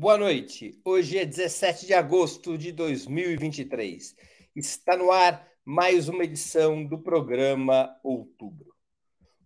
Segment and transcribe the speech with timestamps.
[0.00, 0.80] Boa noite.
[0.82, 4.16] Hoje é 17 de agosto de 2023.
[4.56, 8.74] Está no ar mais uma edição do programa Outubro.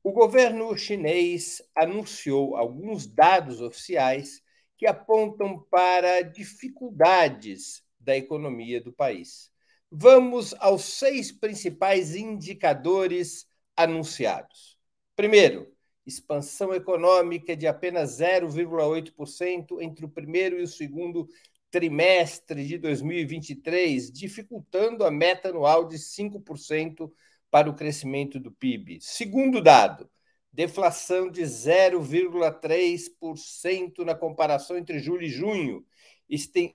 [0.00, 4.40] O governo chinês anunciou alguns dados oficiais
[4.78, 9.50] que apontam para dificuldades da economia do país.
[9.90, 13.44] Vamos aos seis principais indicadores
[13.76, 14.78] anunciados.
[15.16, 15.73] Primeiro,
[16.06, 21.26] expansão econômica de apenas 0,8% entre o primeiro e o segundo
[21.70, 27.10] trimestre de 2023, dificultando a meta anual de 5%
[27.50, 29.00] para o crescimento do PIB.
[29.00, 30.08] Segundo dado,
[30.52, 35.84] deflação de 0,3% na comparação entre julho e junho,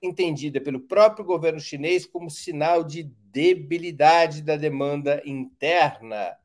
[0.02, 6.36] entendida pelo próprio governo chinês como sinal de debilidade da demanda interna.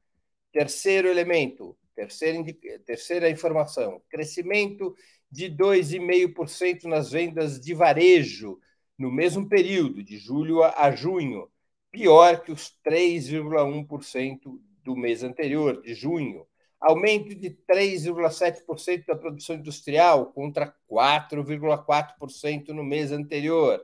[0.51, 2.43] Terceiro elemento, Terceira,
[2.85, 4.95] terceira informação: crescimento
[5.31, 8.59] de 2,5% nas vendas de varejo
[8.97, 11.49] no mesmo período, de julho a junho,
[11.91, 16.45] pior que os 3,1% do mês anterior, de junho.
[16.79, 23.83] Aumento de 3,7% da produção industrial contra 4,4% no mês anterior.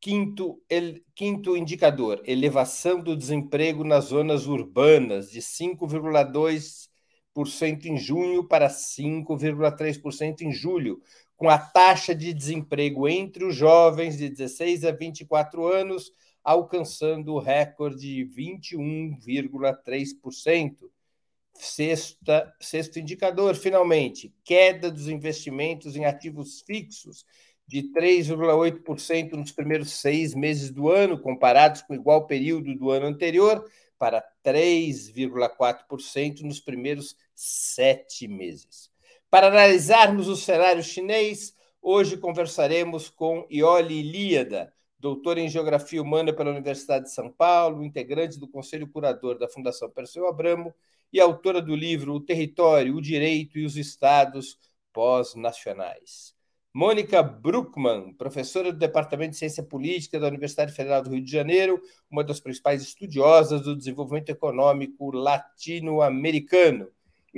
[0.00, 6.87] Quinto, el, quinto indicador: elevação do desemprego nas zonas urbanas, de 5,2%
[7.84, 11.00] em junho para 5,3% em julho,
[11.36, 16.12] com a taxa de desemprego entre os jovens de 16 a 24 anos
[16.48, 20.90] alcançando o recorde de 21,3%.
[21.52, 27.26] Sexta, sexto indicador, finalmente, queda dos investimentos em ativos fixos
[27.66, 33.04] de 3,8% nos primeiros seis meses do ano, comparados com o igual período do ano
[33.06, 33.62] anterior,
[33.98, 38.90] para 3,4% nos primeiros sete meses.
[39.30, 46.50] Para analisarmos o cenário chinês, hoje conversaremos com Ioli Ilíada, doutora em Geografia Humana pela
[46.50, 50.74] Universidade de São Paulo, integrante do Conselho Curador da Fundação Perseu Abramo
[51.12, 54.58] e autora do livro O Território, o Direito e os Estados
[54.92, 56.34] Pós-Nacionais.
[56.74, 61.80] Mônica Bruckmann, professora do Departamento de Ciência Política da Universidade Federal do Rio de Janeiro,
[62.10, 66.88] uma das principais estudiosas do desenvolvimento econômico latino-americano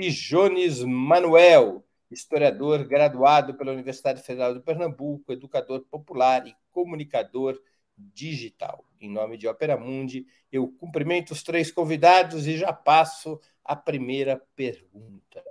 [0.02, 7.60] e Jones Manuel, historiador graduado pela Universidade Federal de Pernambuco, educador popular e comunicador
[7.96, 8.84] digital.
[9.00, 14.42] Em nome de Opera Mundi, eu cumprimento os três convidados e já passo à primeira
[14.56, 15.44] pergunta.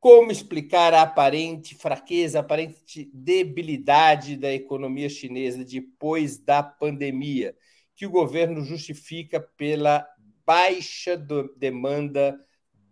[0.00, 7.56] Como explicar a aparente fraqueza, a aparente debilidade da economia chinesa depois da pandemia,
[7.94, 10.06] que o governo justifica pela
[10.44, 11.16] baixa
[11.56, 12.45] demanda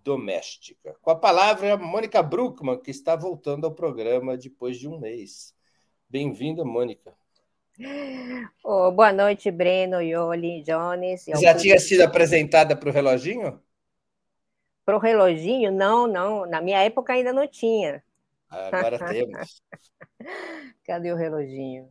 [0.05, 0.95] doméstica.
[1.01, 5.55] Com a palavra, Mônica Bruckmann, que está voltando ao programa depois de um mês.
[6.09, 7.17] Bem-vinda, Mônica.
[8.63, 11.25] Oh, boa noite, Breno, Yoli, Jones.
[11.41, 13.61] Já tinha sido apresentada para o reloginho?
[14.85, 15.73] Para o reloginho?
[15.73, 16.47] Não, não.
[16.47, 18.05] Na minha época ainda não tinha.
[18.49, 19.63] Agora temos.
[20.85, 21.89] Cadê o reloginho?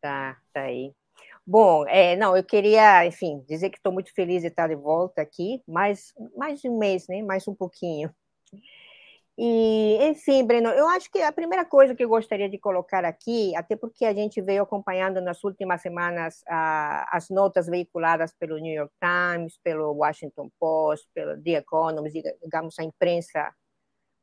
[0.00, 0.94] Tá, tá aí.
[1.46, 5.20] Bom, é, não, eu queria, enfim, dizer que estou muito feliz de estar de volta
[5.20, 7.22] aqui, mais, mais de um mês, né?
[7.22, 8.10] Mais um pouquinho.
[9.36, 13.54] E, enfim, Breno, eu acho que a primeira coisa que eu gostaria de colocar aqui,
[13.56, 18.92] até porque a gente veio acompanhando nas últimas semanas as notas veiculadas pelo New York
[19.00, 23.52] Times, pelo Washington Post, pelo The Economist, digamos, a imprensa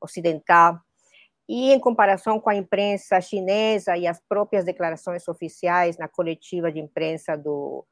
[0.02, 0.80] ocidental,
[1.48, 6.80] e em comparação com a imprensa chinesa e as próprias declarações oficiais na coletiva de
[6.80, 7.86] imprensa do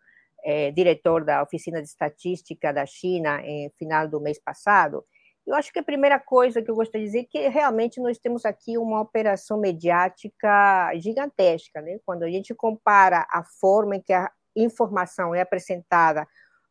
[0.44, 5.04] é, diretor da Oficina de Estatística da China em final do mês passado,
[5.50, 8.20] eu acho que a primeira coisa que eu gostaria de dizer é que realmente nós
[8.20, 12.00] temos aqui uma operação mediática gigantesca, né?
[12.06, 16.28] Quando a gente compara a forma em que a informação é apresentada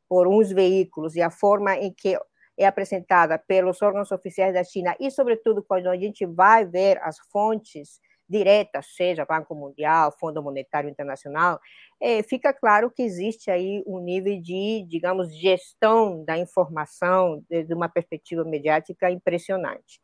[0.09, 2.17] por uns veículos e a forma em que
[2.59, 7.17] é apresentada pelos órgãos oficiais da China e, sobretudo, quando a gente vai ver as
[7.31, 11.59] fontes diretas, seja Banco Mundial, Fundo Monetário Internacional,
[12.01, 17.89] é, fica claro que existe aí um nível de, digamos, gestão da informação desde uma
[17.89, 20.01] perspectiva mediática impressionante.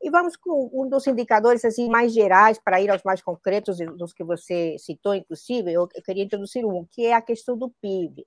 [0.00, 4.12] E vamos com um dos indicadores assim mais gerais para ir aos mais concretos dos
[4.12, 8.26] que você citou, inclusive, eu queria introduzir um, que é a questão do PIB.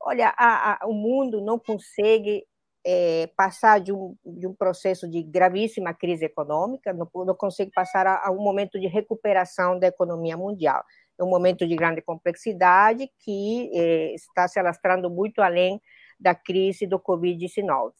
[0.00, 2.44] Olha, a, a, o mundo não consegue
[2.84, 8.06] é, passar de um, de um processo de gravíssima crise econômica, não, não consegue passar
[8.06, 10.82] a, a, um momento de recuperação da economia mundial.
[11.18, 15.80] É um momento de grande complexidade que é, está se alastrando muito além
[16.18, 17.92] da crise do Covid-19.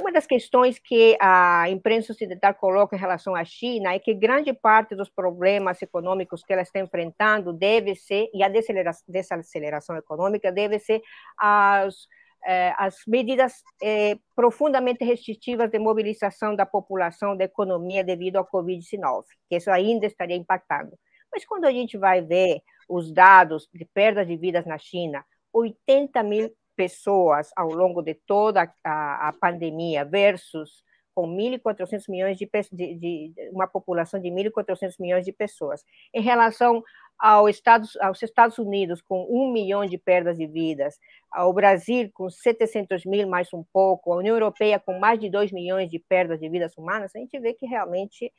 [0.00, 4.52] Uma das questões que a imprensa ocidental coloca em relação à China é que grande
[4.52, 10.80] parte dos problemas econômicos que ela está enfrentando deve ser, e a desaceleração econômica deve
[10.80, 11.00] ser
[11.38, 12.08] as
[12.46, 19.24] eh, as medidas eh, profundamente restritivas de mobilização da população, da economia devido ao Covid-19,
[19.48, 20.98] que isso ainda estaria impactando.
[21.32, 26.22] Mas quando a gente vai ver os dados de perdas de vidas na China, 80
[26.22, 32.94] mil pessoas ao longo de toda a, a pandemia versus com 1.400 milhões de, de,
[32.96, 35.84] de, uma população de 1.400 milhões de pessoas.
[36.12, 36.82] Em relação
[37.18, 40.98] ao Estados, aos Estados Unidos, com 1 milhão de perdas de vidas,
[41.30, 45.50] ao Brasil, com 700 mil mais um pouco, a União Europeia, com mais de 2
[45.52, 48.32] milhões de perdas de vidas humanas, a gente vê que realmente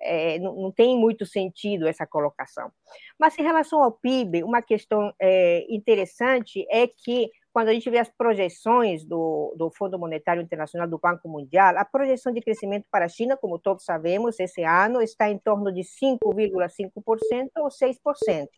[0.00, 2.70] é, não, não, tem muito sentido essa colocação.
[3.18, 7.98] Mas em relação ao PIB, uma questão é, interessante é que quando a gente vê
[7.98, 13.06] as projeções do, do Fundo Monetário Internacional do Banco Mundial, a projeção de crescimento para
[13.06, 18.48] a China, como todos sabemos, esse ano está em torno de 5,5% ou 6%.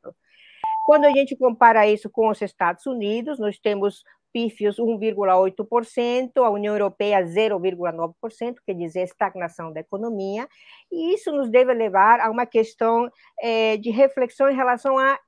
[0.84, 4.04] Quando a gente compara isso com os Estados Unidos, nós temos
[4.34, 10.46] pífios 1,8%, a União Europeia 0,9%, quer dizer, estagnação da economia,
[10.92, 13.10] e isso nos deve levar a uma questão
[13.40, 15.18] é, de reflexão em relação a,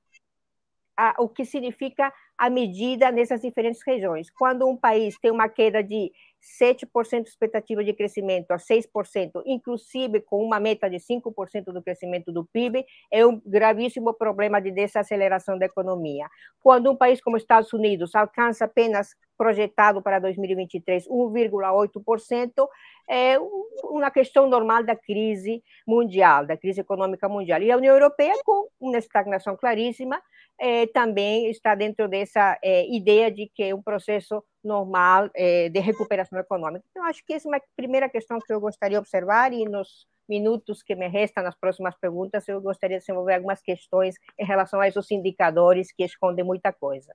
[0.95, 4.29] a o que significa a medida nessas diferentes regiões.
[4.31, 6.11] Quando um país tem uma queda de
[6.43, 12.31] 7% de expectativa de crescimento a 6%, inclusive com uma meta de 5% do crescimento
[12.31, 16.27] do PIB, é um gravíssimo problema de desaceleração da economia.
[16.61, 22.67] Quando um país como os Estados Unidos alcança apenas projetado para 2023 1,8%,
[23.09, 23.37] é
[23.83, 27.61] uma questão normal da crise mundial, da crise econômica mundial.
[27.61, 30.21] E a União Europeia, com uma estagnação claríssima,
[30.59, 35.79] é, também está dentro dessa é, ideia de que é um processo normal é, de
[35.79, 36.85] recuperação econômica.
[36.89, 40.07] Então, acho que essa é uma primeira questão que eu gostaria de observar e nos
[40.27, 44.79] minutos que me restam nas próximas perguntas, eu gostaria de desenvolver algumas questões em relação
[44.79, 47.13] a esses indicadores que escondem muita coisa.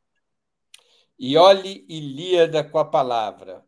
[1.19, 3.65] Iole Ilíada com a palavra.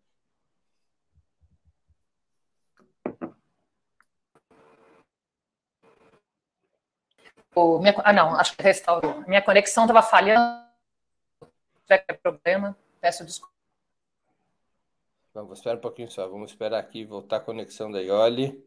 [7.54, 9.22] O, minha, ah, não, acho que restaurou.
[9.26, 10.64] Minha conexão estava falhando.
[11.42, 13.49] Se tiver problema, peço desculpa.
[15.34, 16.28] Vamos esperar um pouquinho só.
[16.28, 18.64] Vamos esperar aqui voltar a conexão da Ioli.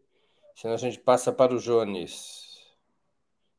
[0.55, 2.57] Senão a gente passa para o Jones.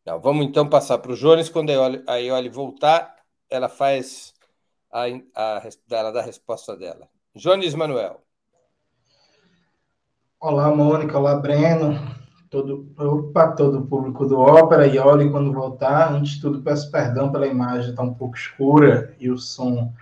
[0.07, 1.49] Não, vamos então passar para o Jones.
[1.49, 3.17] Quando a Ioli, a Ioli voltar,
[3.51, 4.35] ela faz
[4.91, 5.05] a,
[5.35, 7.09] a, ela dá a resposta dela.
[7.35, 8.23] Jones Manuel.
[10.41, 11.19] Olá, Mônica.
[11.19, 12.15] Olá, Breno
[12.55, 16.13] todo, opa, todo o público do Ópera olhe quando voltar.
[16.13, 19.93] Antes de tudo, peço perdão pela imagem estar tá um pouco escura e o som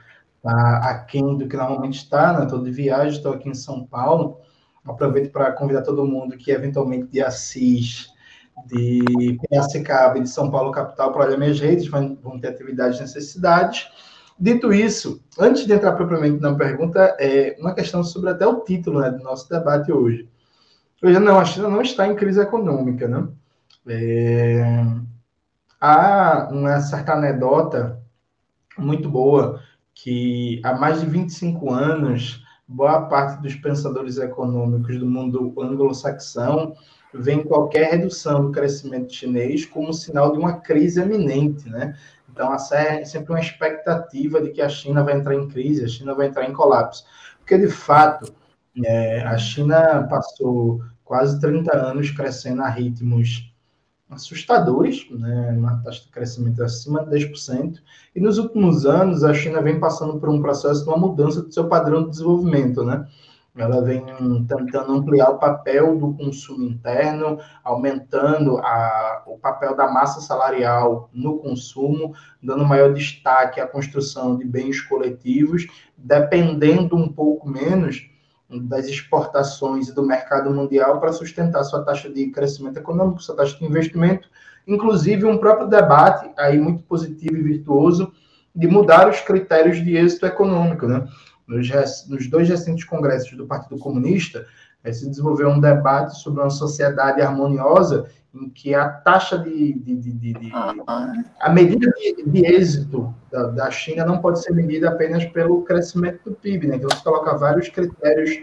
[0.42, 2.44] tá aquém do que normalmente está, né?
[2.44, 4.40] Estou de viagem, estou aqui em São Paulo.
[4.84, 8.08] Aproveito para convidar todo mundo que eventualmente de Assis,
[8.66, 13.02] de Piracicaba e de São Paulo capital para olhar minhas redes, vão, ter atividades e
[13.02, 13.88] necessidades.
[14.38, 19.00] Dito isso, antes de entrar propriamente na pergunta, é uma questão sobre até o título
[19.00, 20.28] né, do nosso debate hoje.
[21.00, 23.28] Veja, não, a China não está em crise econômica, né?
[23.86, 24.84] É,
[25.80, 28.00] há uma certa anedota
[28.78, 29.60] muito boa
[29.94, 36.74] que há mais de 25 anos, boa parte dos pensadores econômicos do mundo anglo-saxão
[37.14, 41.94] vem qualquer redução do crescimento chinês como sinal de uma crise eminente, né?
[42.30, 46.14] Então, há sempre uma expectativa de que a China vai entrar em crise, a China
[46.14, 47.04] vai entrar em colapso.
[47.38, 48.32] Porque, de fato,
[48.82, 53.51] é, a China passou quase 30 anos crescendo a ritmos
[54.12, 57.80] assustadores, né, uma taxa de crescimento acima de 10%,
[58.14, 61.52] e nos últimos anos a China vem passando por um processo de uma mudança do
[61.52, 63.06] seu padrão de desenvolvimento, né?
[63.54, 64.02] Ela vem
[64.48, 71.36] tentando ampliar o papel do consumo interno, aumentando a, o papel da massa salarial no
[71.36, 75.66] consumo, dando maior destaque à construção de bens coletivos,
[75.98, 78.10] dependendo um pouco menos
[78.60, 83.58] das exportações e do mercado mundial para sustentar sua taxa de crescimento econômico, sua taxa
[83.58, 84.28] de investimento,
[84.66, 88.12] inclusive um próprio debate aí muito positivo e virtuoso
[88.54, 91.06] de mudar os critérios de êxito econômico, né?
[91.46, 91.68] Nos,
[92.08, 94.46] nos dois recentes congressos do Partido Comunista,
[94.84, 99.94] eh, se desenvolveu um debate sobre uma sociedade harmoniosa em que a taxa de, de,
[99.94, 100.52] de, de
[101.40, 101.92] a medida
[102.26, 106.76] de, êxito da, da, China não pode ser medida apenas pelo crescimento do PIB, né?
[106.76, 108.38] Então você coloca vários critérios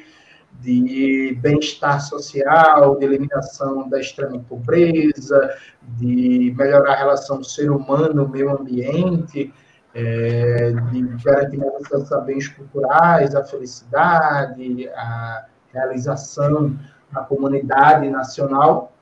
[0.61, 5.55] de bem-estar social, de eliminação da extrema pobreza,
[5.97, 9.51] de melhorar a relação ser humano-meio ambiente,
[9.93, 16.77] é, de garantir acesso a bens culturais, a felicidade, a realização
[17.11, 18.93] na comunidade nacional.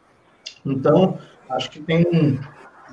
[0.66, 1.18] Então,
[1.50, 2.40] acho que tem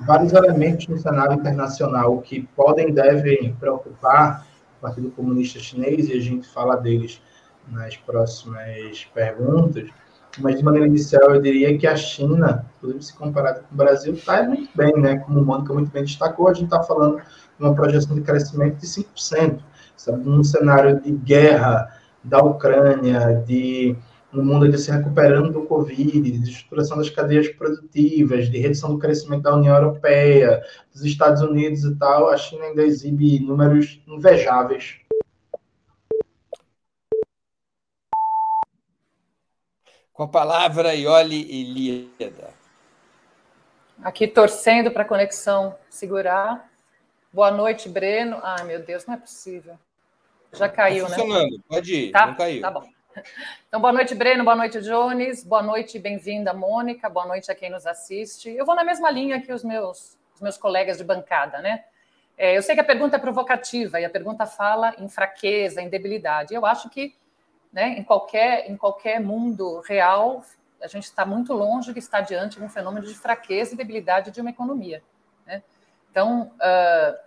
[0.05, 4.45] vários elementos no cenário internacional que podem e devem preocupar
[4.77, 7.21] o Partido Comunista Chinês, e a gente fala deles
[7.67, 9.89] nas próximas perguntas.
[10.37, 14.13] Mas, de maneira inicial, eu diria que a China, inclusive se comparado com o Brasil,
[14.13, 15.17] está muito bem, né?
[15.19, 17.23] Como o Mônica muito bem destacou, a gente está falando de
[17.65, 19.59] uma projeção de crescimento de 5%.
[19.95, 20.25] Sabe?
[20.25, 21.94] Num cenário de guerra
[22.25, 23.95] da Ucrânia, de
[24.35, 28.99] no mundo de se recuperando do Covid, de estruturação das cadeias produtivas, de redução do
[28.99, 30.61] crescimento da União Europeia,
[30.93, 34.97] dos Estados Unidos e tal, a China ainda exibe números invejáveis.
[40.11, 42.49] Com a palavra, Ioli Ilíada.
[44.03, 46.69] Aqui torcendo para a conexão segurar.
[47.31, 48.39] Boa noite, Breno.
[48.43, 49.77] Ai, meu Deus, não é possível.
[50.53, 51.51] Já caiu, tá funcionando.
[51.51, 51.63] né?
[51.67, 52.27] Pode ir, tá?
[52.27, 52.61] não caiu.
[52.61, 52.83] Tá bom.
[53.67, 57.69] Então, boa noite, Breno, boa noite, Jones, boa noite, bem-vinda, Mônica, boa noite a quem
[57.69, 58.49] nos assiste.
[58.49, 61.85] Eu vou na mesma linha que os meus, os meus colegas de bancada, né?
[62.37, 65.87] É, eu sei que a pergunta é provocativa e a pergunta fala em fraqueza, em
[65.87, 66.53] debilidade.
[66.53, 67.15] Eu acho que
[67.71, 70.43] né, em, qualquer, em qualquer mundo real,
[70.81, 74.31] a gente está muito longe de estar diante de um fenômeno de fraqueza e debilidade
[74.31, 75.01] de uma economia.
[75.45, 75.63] Né?
[76.11, 77.17] Então, uh,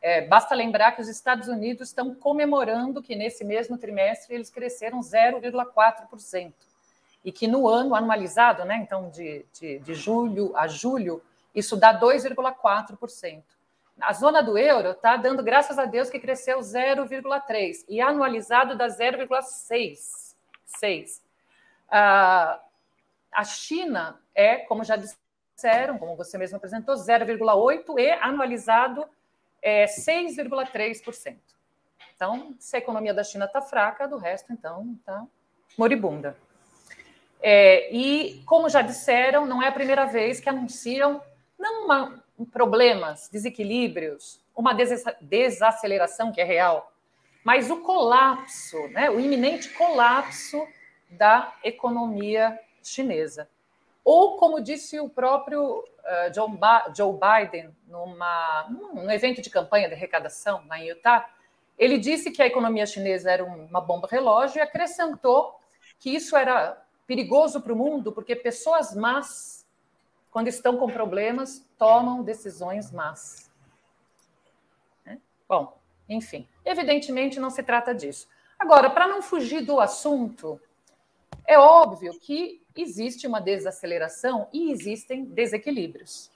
[0.00, 5.00] é, basta lembrar que os Estados Unidos estão comemorando que nesse mesmo trimestre eles cresceram
[5.00, 6.52] 0,4%.
[7.24, 11.22] E que no ano anualizado, né, então de, de, de julho a julho,
[11.54, 13.42] isso dá 2,4%.
[14.00, 18.88] A zona do euro está dando, graças a Deus, que cresceu 0,3% e anualizado dá
[18.88, 21.22] 0,6%.
[21.88, 22.60] Ah,
[23.32, 29.06] a China é, como já disseram, como você mesmo apresentou, 0,8% e anualizado
[29.64, 31.38] é 6,3%.
[32.14, 35.26] Então, se a economia da China está fraca, do resto, então, está
[35.76, 36.36] moribunda.
[37.40, 41.20] É, e, como já disseram, não é a primeira vez que anunciam
[41.58, 44.76] não uma, problemas, desequilíbrios, uma
[45.20, 46.92] desaceleração que é real,
[47.42, 50.66] mas o colapso, né, o iminente colapso
[51.10, 53.48] da economia chinesa.
[54.04, 55.84] Ou, como disse o próprio
[56.32, 61.28] John ba Joe Biden numa, num evento de campanha de arrecadação lá em Utah,
[61.78, 65.58] ele disse que a economia chinesa era uma bomba relógio e acrescentou
[65.98, 69.66] que isso era perigoso para o mundo porque pessoas más,
[70.30, 73.50] quando estão com problemas, tomam decisões más.
[75.04, 75.18] Né?
[75.48, 75.76] Bom,
[76.08, 78.28] enfim, evidentemente não se trata disso.
[78.58, 80.60] Agora, para não fugir do assunto,
[81.46, 86.30] é óbvio que existe uma desaceleração e existem desequilíbrios.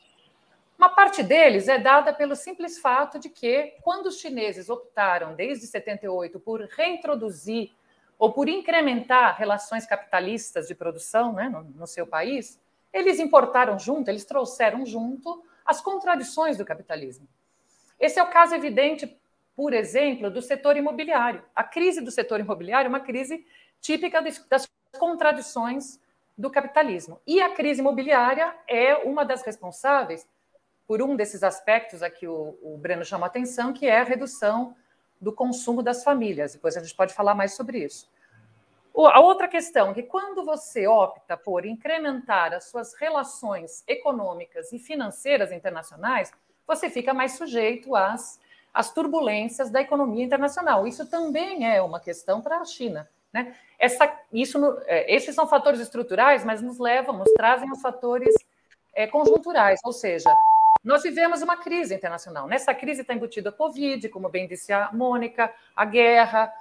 [0.78, 5.66] Uma parte deles é dada pelo simples fato de que, quando os chineses optaram, desde
[5.66, 7.72] 78, por reintroduzir
[8.16, 12.60] ou por incrementar relações capitalistas de produção né, no, no seu país,
[12.92, 17.28] eles importaram junto, eles trouxeram junto as contradições do capitalismo.
[17.98, 19.20] Esse é o caso evidente,
[19.56, 21.42] por exemplo, do setor imobiliário.
[21.54, 23.44] A crise do setor imobiliário é uma crise
[23.80, 26.00] típica das contradições
[26.38, 27.20] do capitalismo.
[27.26, 30.24] E a crise imobiliária é uma das responsáveis
[30.86, 34.76] por um desses aspectos a que o, o Breno chama atenção, que é a redução
[35.20, 36.52] do consumo das famílias.
[36.52, 38.08] Depois a gente pode falar mais sobre isso.
[38.96, 44.78] A outra questão é que quando você opta por incrementar as suas relações econômicas e
[44.78, 46.32] financeiras internacionais,
[46.66, 48.40] você fica mais sujeito às,
[48.72, 50.86] às turbulências da economia internacional.
[50.86, 53.08] Isso também é uma questão para a China.
[53.32, 53.54] Né?
[53.78, 58.34] Essa, isso, é, esses são fatores estruturais, mas nos levam, nos trazem os fatores
[58.94, 60.34] é, conjunturais, ou seja,
[60.82, 62.46] nós vivemos uma crise internacional.
[62.46, 66.52] Nessa crise está embutida a Covid, como bem disse a Mônica, a guerra,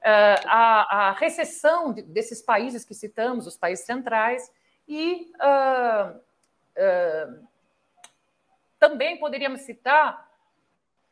[0.00, 4.50] é, a, a recessão desses países que citamos, os países centrais,
[4.88, 7.46] e uh, uh,
[8.78, 10.27] também poderíamos citar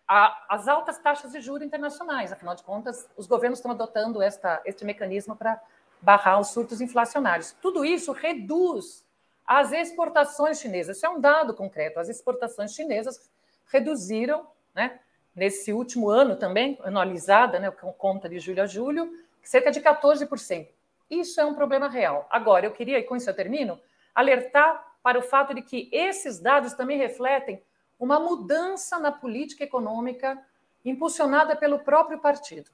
[0.07, 2.33] a, as altas taxas de juros internacionais.
[2.33, 5.61] Afinal de contas, os governos estão adotando esta, este mecanismo para
[6.01, 7.57] barrar os surtos inflacionários.
[7.61, 9.05] Tudo isso reduz
[9.47, 10.97] as exportações chinesas.
[10.97, 11.99] Isso é um dado concreto.
[11.99, 13.31] As exportações chinesas
[13.67, 15.01] reduziram, né,
[15.35, 19.11] nesse último ano também, anualizada, né, com conta de julho a julho,
[19.43, 20.69] cerca de 14%.
[21.09, 22.27] Isso é um problema real.
[22.31, 23.81] Agora, eu queria, e com isso eu termino,
[24.15, 27.63] alertar para o fato de que esses dados também refletem
[27.99, 30.41] uma mudança na política econômica
[30.85, 32.71] impulsionada pelo próprio partido,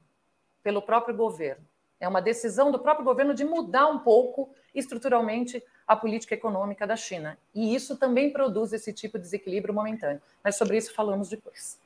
[0.62, 1.64] pelo próprio governo.
[1.98, 6.96] É uma decisão do próprio governo de mudar um pouco estruturalmente a política econômica da
[6.96, 7.38] China.
[7.54, 10.20] E isso também produz esse tipo de desequilíbrio momentâneo.
[10.42, 11.78] Mas sobre isso falamos depois.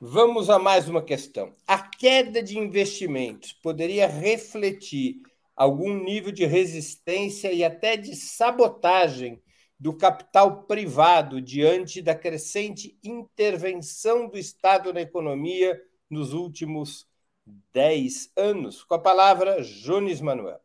[0.00, 1.52] Vamos a mais uma questão.
[1.66, 5.20] A queda de investimentos poderia refletir
[5.56, 9.42] algum nível de resistência e até de sabotagem
[9.78, 15.80] do capital privado diante da crescente intervenção do Estado na economia
[16.10, 17.06] nos últimos
[17.72, 18.82] dez anos?
[18.82, 20.60] Com a palavra, Jones Manuel.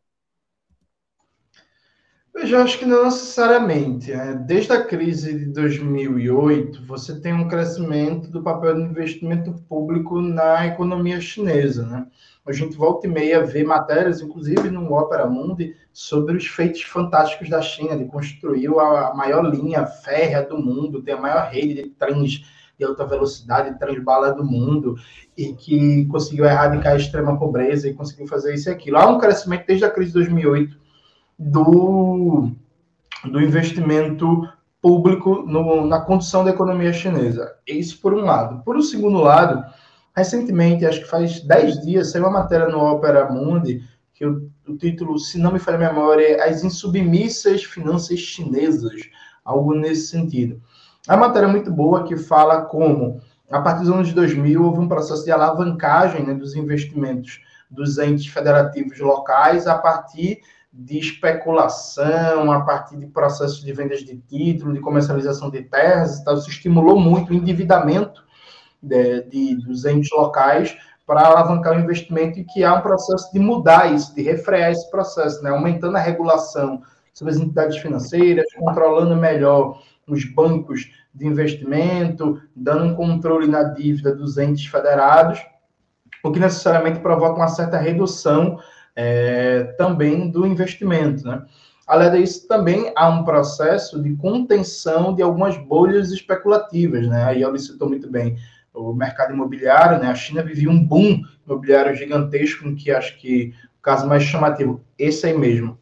[2.34, 4.10] Eu já acho que não necessariamente.
[4.10, 4.34] Né?
[4.44, 10.66] Desde a crise de 2008, você tem um crescimento do papel do investimento público na
[10.66, 11.86] economia chinesa.
[11.86, 12.06] Né?
[12.46, 17.48] A gente volta e meia vê matérias, inclusive no Opera Mundi, sobre os feitos fantásticos
[17.48, 21.88] da China, de construir a maior linha férrea do mundo, ter a maior rede de
[21.90, 22.44] trens
[22.78, 24.96] de alta velocidade, trens bala do mundo,
[25.38, 28.98] e que conseguiu erradicar a extrema pobreza e conseguiu fazer isso e aquilo.
[28.98, 30.76] Há um crescimento desde a crise de 2008
[31.38, 32.50] do,
[33.24, 34.46] do investimento
[34.82, 37.54] público no, na condição da economia chinesa.
[37.66, 38.62] Isso por um lado.
[38.64, 39.64] Por um segundo lado,
[40.14, 43.82] recentemente, acho que faz 10 dias, saiu uma matéria no Opera Mundi,
[44.14, 49.02] que o, o título, se não me falha a memória, é As Insubmissas Finanças Chinesas,
[49.44, 50.62] algo nesse sentido.
[51.08, 54.88] A matéria é muito boa que fala como, a partir dos anos 2000, houve um
[54.88, 60.40] processo de alavancagem né, dos investimentos dos entes federativos locais a partir
[60.72, 66.24] de especulação, a partir de processos de vendas de título, de comercialização de terras e
[66.24, 68.23] tal, se estimulou muito o endividamento
[68.84, 70.76] de, de, dos entes locais
[71.06, 74.90] para alavancar o investimento e que há um processo de mudar isso, de refrear esse
[74.90, 75.50] processo, né?
[75.50, 82.94] aumentando a regulação sobre as entidades financeiras, controlando melhor os bancos de investimento, dando um
[82.94, 85.40] controle na dívida dos entes federados,
[86.22, 88.58] o que necessariamente provoca uma certa redução
[88.96, 91.44] é, também do investimento, né?
[91.86, 97.24] Além disso, também há um processo de contenção de algumas bolhas especulativas, né?
[97.24, 98.36] Aí eu citou muito bem
[98.74, 100.08] o mercado imobiliário, né?
[100.08, 104.82] A China vivia um boom imobiliário gigantesco, em que acho que o caso mais chamativo,
[104.98, 105.78] esse aí mesmo,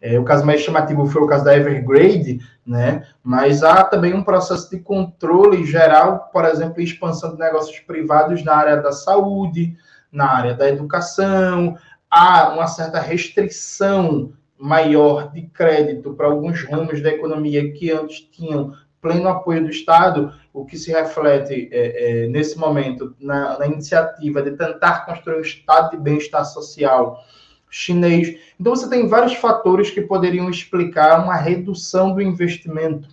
[0.00, 3.06] é, o caso mais chamativo foi o caso da Evergrande, né?
[3.22, 8.54] Mas há também um processo de controle geral, por exemplo, expansão de negócios privados na
[8.54, 9.74] área da saúde,
[10.12, 11.76] na área da educação,
[12.10, 18.74] há uma certa restrição maior de crédito para alguns ramos da economia que antes tinham
[19.04, 24.40] pleno apoio do Estado, o que se reflete é, é, nesse momento na, na, iniciativa
[24.40, 27.22] de tentar construir um estado de bem-estar social
[27.68, 28.38] chinês.
[28.58, 33.10] Então, você tem vários fatores que poderiam explicar uma redução do investimento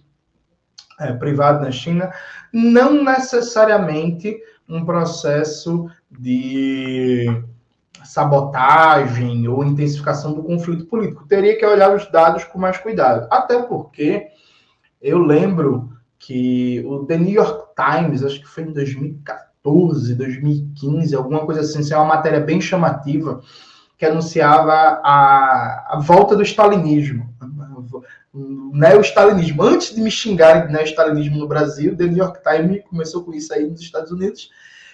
[0.98, 2.10] é, privado na China,
[2.54, 7.26] não necessariamente um processo de
[8.06, 11.28] sabotagem ou intensificação do conflito político.
[11.28, 13.28] Teria que olhar os dados com mais cuidado.
[13.30, 14.32] Até porque
[15.02, 21.46] eu lembro que o The New York Times, acho que foi em 2014, 2015, alguma
[21.46, 23.42] coisa assim, é uma matéria bem chamativa
[23.98, 27.30] que anunciava a, a volta do stalinismo,
[28.34, 29.62] o neo-stalinismo.
[29.62, 33.54] Antes de me xingarem de neo-stalinismo no Brasil, The New York Times começou com isso
[33.54, 34.50] aí nos Estados Unidos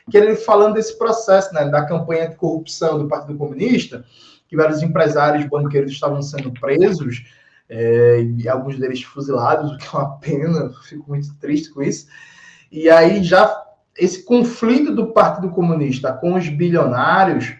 [0.10, 4.06] que ele falando desse processo, né, da campanha de corrupção do Partido Comunista,
[4.48, 7.24] que vários empresários banqueiros estavam sendo presos,
[7.70, 12.08] é, e alguns deles fuzilados, o que é uma pena, fico muito triste com isso.
[12.72, 13.64] E aí já
[13.98, 17.56] esse conflito do Partido Comunista com os bilionários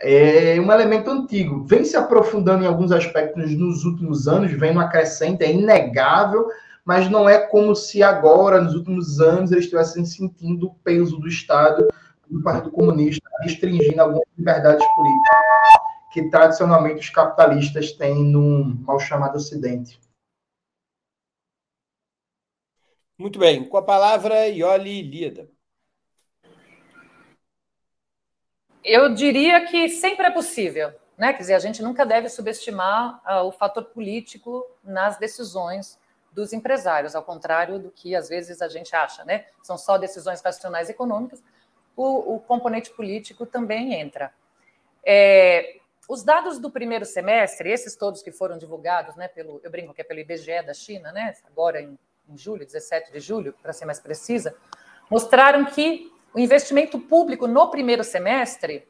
[0.00, 4.88] é um elemento antigo, vem se aprofundando em alguns aspectos nos últimos anos, vem uma
[4.88, 6.48] crescente, é inegável,
[6.84, 11.28] mas não é como se agora, nos últimos anos, eles estivessem sentindo o peso do
[11.28, 11.88] Estado
[12.28, 15.85] do Partido Comunista restringindo algumas liberdades políticas
[16.16, 20.00] que tradicionalmente os capitalistas têm no mal chamado Ocidente.
[23.18, 23.68] Muito bem.
[23.68, 25.50] Com a palavra, Ioli Líada.
[28.82, 30.90] Eu diria que sempre é possível.
[31.18, 31.34] Né?
[31.34, 35.98] Quer dizer, a gente nunca deve subestimar uh, o fator político nas decisões
[36.32, 39.44] dos empresários, ao contrário do que às vezes a gente acha, né?
[39.62, 41.42] São só decisões racionais econômicas,
[41.94, 44.32] o, o componente político também entra.
[45.04, 49.92] É, os dados do primeiro semestre, esses todos que foram divulgados, né, pelo, eu brinco
[49.92, 53.72] que é pelo IBGE da China, né, agora em, em julho, 17 de julho, para
[53.72, 54.54] ser mais precisa,
[55.10, 58.86] mostraram que o investimento público no primeiro semestre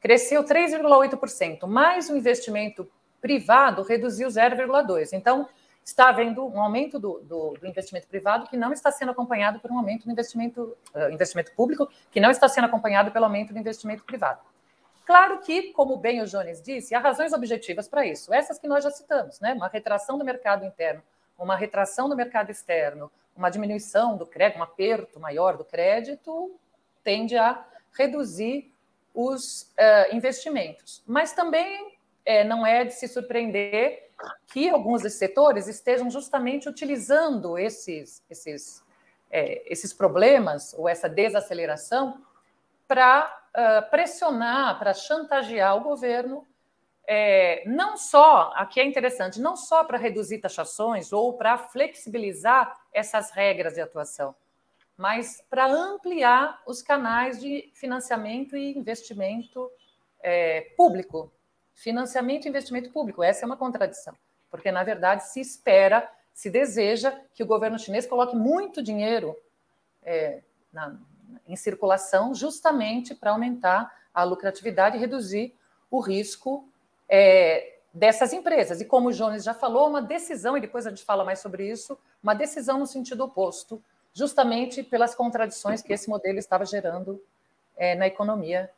[0.00, 2.88] cresceu 3,8%, mas o investimento
[3.20, 5.12] privado reduziu 0,2%.
[5.12, 5.48] Então,
[5.84, 9.70] está havendo um aumento do, do, do, investimento privado que não está sendo acompanhado por
[9.70, 13.58] um aumento do investimento, uh, investimento público, que não está sendo acompanhado pelo aumento do
[13.58, 14.40] investimento privado.
[15.08, 18.84] Claro que, como bem o Jones disse, há razões objetivas para isso, essas que nós
[18.84, 19.54] já citamos, né?
[19.54, 21.02] Uma retração do mercado interno,
[21.38, 26.54] uma retração do mercado externo, uma diminuição do crédito, um aperto maior do crédito,
[27.02, 27.64] tende a
[27.96, 28.70] reduzir
[29.14, 31.02] os uh, investimentos.
[31.06, 34.10] Mas também é, não é de se surpreender
[34.48, 38.84] que alguns desses setores estejam justamente utilizando esses, esses,
[39.30, 42.22] é, esses problemas ou essa desaceleração
[42.86, 46.46] para uh, pressionar, para chantagear o governo,
[47.10, 53.30] é, não só, aqui é interessante, não só para reduzir taxações ou para flexibilizar essas
[53.30, 54.36] regras de atuação,
[54.94, 59.70] mas para ampliar os canais de financiamento e investimento
[60.20, 61.32] é, público.
[61.72, 64.14] Financiamento e investimento público, essa é uma contradição,
[64.50, 69.34] porque, na verdade, se espera, se deseja que o governo chinês coloque muito dinheiro
[70.02, 70.98] é, na,
[71.48, 75.54] em circulação, justamente para aumentar a lucratividade e reduzir
[75.90, 76.68] o risco
[77.08, 78.80] é, dessas empresas.
[78.80, 81.68] E como o Jones já falou, uma decisão, e depois a gente fala mais sobre
[81.68, 83.82] isso, uma decisão no sentido oposto,
[84.12, 87.20] justamente pelas contradições que esse modelo estava gerando
[87.76, 88.70] é, na economia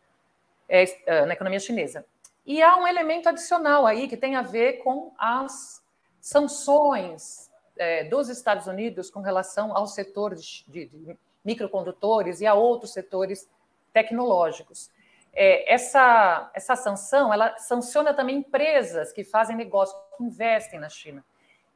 [0.71, 2.07] é, é, na economia chinesa.
[2.47, 5.83] E há um elemento adicional aí que tem a ver com as
[6.21, 12.55] sanções é, dos Estados Unidos com relação ao setor de, de, de microcondutores e a
[12.55, 13.49] outros setores
[13.93, 14.91] tecnológicos.
[15.33, 21.25] É, essa, essa sanção ela sanciona também empresas que fazem negócio, que investem na China.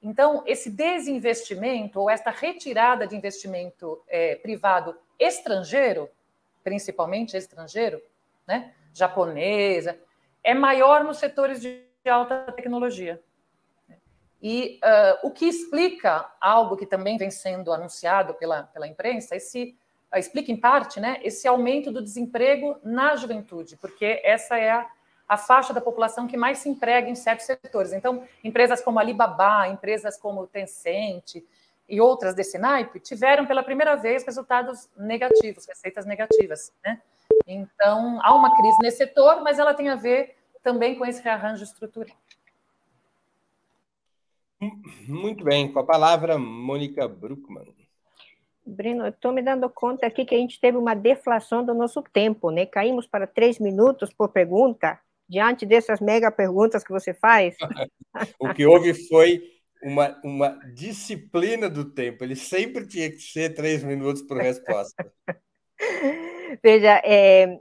[0.03, 6.11] Então, esse desinvestimento ou esta retirada de investimento é, privado estrangeiro,
[6.63, 8.03] principalmente estrangeiro,
[8.47, 9.99] né, japonesa,
[10.43, 13.21] é maior nos setores de alta tecnologia.
[14.47, 19.75] E uh, o que explica algo que também vem sendo anunciado pela, pela imprensa, esse
[20.15, 24.87] uh, explica em parte, né, esse aumento do desemprego na juventude, porque essa é a
[25.27, 27.93] a faixa da população que mais se emprega em certos setores.
[27.93, 31.43] Então, empresas como Alibaba, empresas como Tencent
[31.89, 36.73] e outras desse naipe tiveram pela primeira vez resultados negativos, receitas negativas.
[36.85, 37.01] Né?
[37.47, 41.65] Então, há uma crise nesse setor, mas ela tem a ver também com esse rearranjo
[41.65, 42.17] estrutural.
[45.09, 47.75] Muito bem, com a palavra, Mônica Bruckmann.
[48.67, 52.03] Breno, eu estou me dando conta aqui que a gente teve uma deflação do nosso
[52.03, 52.65] tempo, né?
[52.65, 54.99] Caímos para três minutos por pergunta,
[55.29, 57.57] diante dessas mega perguntas que você faz?
[58.41, 59.43] o que houve foi
[59.83, 62.25] uma, uma disciplina do tempo.
[62.25, 65.13] Ele sempre tinha que ser três minutos por resposta.
[66.63, 67.59] Veja, é,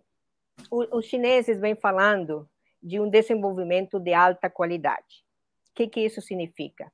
[0.72, 2.48] os chineses vêm falando
[2.82, 5.23] de um desenvolvimento de alta qualidade.
[5.74, 6.92] O que, que isso significa?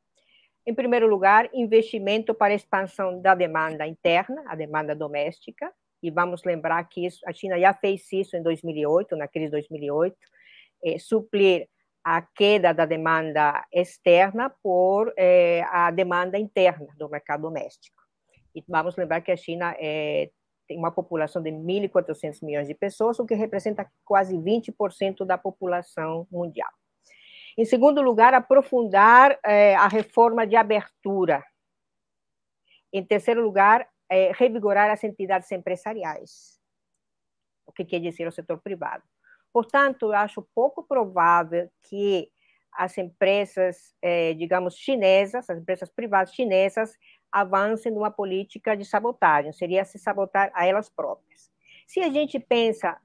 [0.65, 5.69] Em primeiro lugar, investimento para expansão da demanda interna, a demanda doméstica,
[6.01, 9.51] e vamos lembrar que isso, a China já fez isso em 2008, na crise de
[9.51, 10.15] 2008,
[10.85, 11.67] eh, suplir
[12.05, 18.01] a queda da demanda externa por eh, a demanda interna do mercado doméstico.
[18.55, 20.29] E vamos lembrar que a China eh,
[20.69, 26.25] tem uma população de 1.400 milhões de pessoas, o que representa quase 20% da população
[26.31, 26.71] mundial.
[27.59, 31.43] Em segundo lugar, aprofundar eh, a reforma de abertura.
[32.93, 36.57] Em terceiro lugar, eh, revigorar as entidades empresariais.
[37.65, 39.03] O que quer dizer o setor privado?
[39.51, 42.31] Portanto, eu acho pouco provável que
[42.71, 46.97] as empresas, eh, digamos, chinesas, as empresas privadas chinesas,
[47.29, 51.51] avancem numa política de sabotagem, seria se sabotar a elas próprias.
[51.85, 52.97] Se a gente pensa,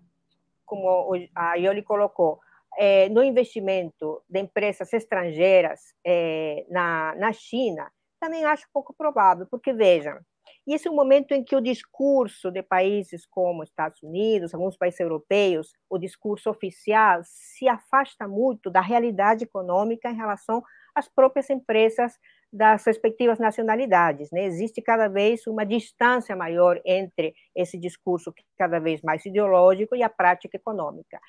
[0.65, 2.41] como a Ioli colocou,
[2.79, 9.73] eh, no investimento de empresas estrangeiras eh, na, na China, também acho pouco provável, porque,
[9.73, 10.19] vejam,
[10.67, 15.01] esse é um momento em que o discurso de países como Estados Unidos, alguns países
[15.01, 20.63] europeus, o discurso oficial se afasta muito da realidade econômica em relação
[20.95, 22.19] às próprias empresas
[22.51, 24.31] das respectivas nacionalidades.
[24.31, 24.45] Né?
[24.45, 30.09] Existe cada vez uma distância maior entre esse discurso cada vez mais ideológico e a
[30.09, 31.21] prática econômica.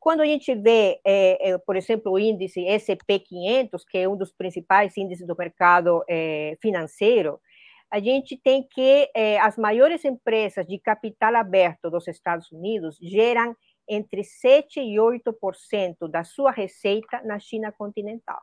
[0.00, 4.32] Quando a gente vê, é, é, por exemplo, o índice SP500, que é um dos
[4.32, 7.38] principais índices do mercado é, financeiro,
[7.90, 13.56] a gente tem que eh, as maiores empresas de capital aberto dos Estados Unidos geram
[13.88, 18.40] entre 7 e 8% da sua receita na China continental.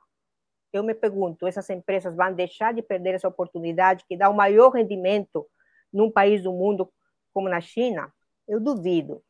[0.73, 4.71] Eu me pergunto, essas empresas vão deixar de perder essa oportunidade que dá o maior
[4.71, 5.47] rendimento
[5.93, 6.91] num país do mundo
[7.33, 8.13] como na China?
[8.45, 9.23] Eu duvido.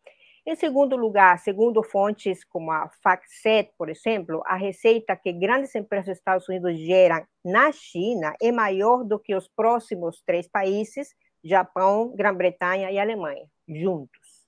[0.50, 6.06] Em segundo lugar, segundo fontes como a FactSet, por exemplo, a receita que grandes empresas
[6.06, 12.14] dos Estados Unidos geram na China é maior do que os próximos três países, Japão,
[12.16, 14.48] Grã-Bretanha e Alemanha, juntos.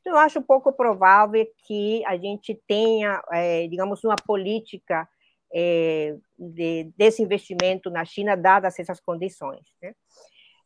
[0.00, 5.08] Então, eu acho pouco provável que a gente tenha, é, digamos, uma política
[5.52, 9.66] é, de desinvestimento na China, dadas essas condições.
[9.82, 9.92] Né?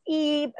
[0.09, 0.53] E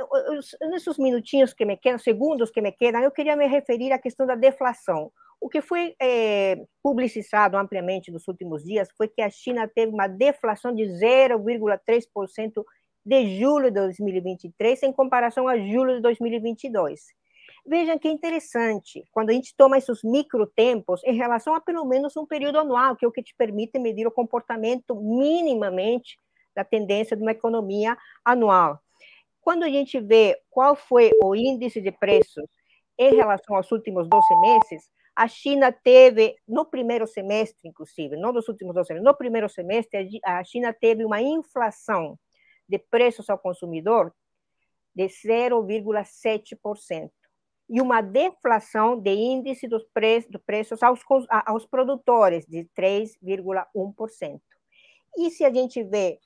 [0.63, 4.27] nesses minutinhos que me quedam, segundos que me quedam, eu queria me referir à questão
[4.27, 5.13] da deflação.
[5.41, 10.09] O que foi é, publicizado ampliamente nos últimos dias foi que a China teve uma
[10.09, 12.65] deflação de 0,3%
[13.05, 17.01] de julho de 2023 em comparação a julho de 2022.
[17.65, 22.27] Vejam que interessante, quando a gente toma esses microtempos em relação a pelo menos um
[22.27, 26.19] período anual, que é o que te permite medir o comportamento minimamente
[26.55, 28.81] da tendência de uma economia anual.
[29.47, 32.51] Quando a gente vê qual foi o índice de preços
[32.99, 38.49] em relação aos últimos 12 meses, a China teve, no primeiro semestre, inclusive, não nos
[38.49, 42.19] últimos 12 meses, no primeiro semestre, a China teve uma inflação
[42.69, 44.13] de preços ao consumidor
[44.93, 47.09] de 0,7%
[47.71, 49.87] e uma deflação de índice dos
[50.45, 50.99] preços aos,
[51.47, 54.41] aos produtores de 3,1%.
[55.17, 56.19] E se a gente vê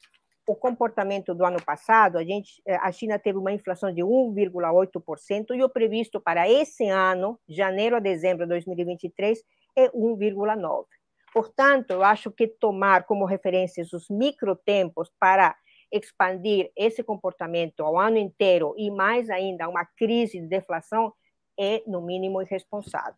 [0.51, 5.55] o comportamento do ano passado, a, gente, eh, a China teve uma inflação de 1,8%
[5.55, 9.45] e o previsto para esse ano, janeiro a dezembro de 2023,
[9.77, 10.87] é 1,9%.
[11.33, 15.55] Portanto, eu acho que tomar como referência os microtempos para
[15.93, 21.13] expandir esse comportamento ao ano inteiro e mais ainda uma crise de deflação
[21.57, 23.15] é, no mínimo, irresponsável.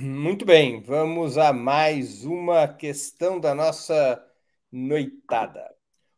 [0.00, 4.24] Muito bem, vamos a mais uma questão da nossa
[4.70, 5.74] noitada.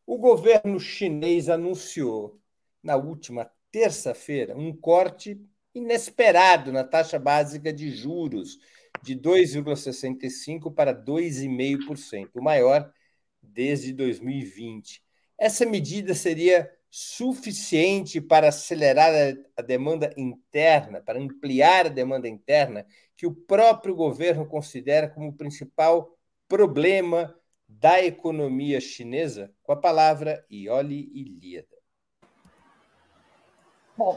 [0.07, 2.41] O governo chinês anunciou
[2.83, 5.41] na última terça-feira um corte
[5.75, 8.59] inesperado na taxa básica de juros
[9.03, 12.93] de 2,65% para 2,5%, o maior
[13.41, 15.03] desde 2020.
[15.39, 19.13] Essa medida seria suficiente para acelerar
[19.57, 22.85] a demanda interna, para ampliar a demanda interna,
[23.17, 27.35] que o próprio governo considera como o principal problema
[27.79, 29.53] da economia chinesa?
[29.63, 31.79] Com a palavra, Ioli Ilíada.
[33.97, 34.17] Bom,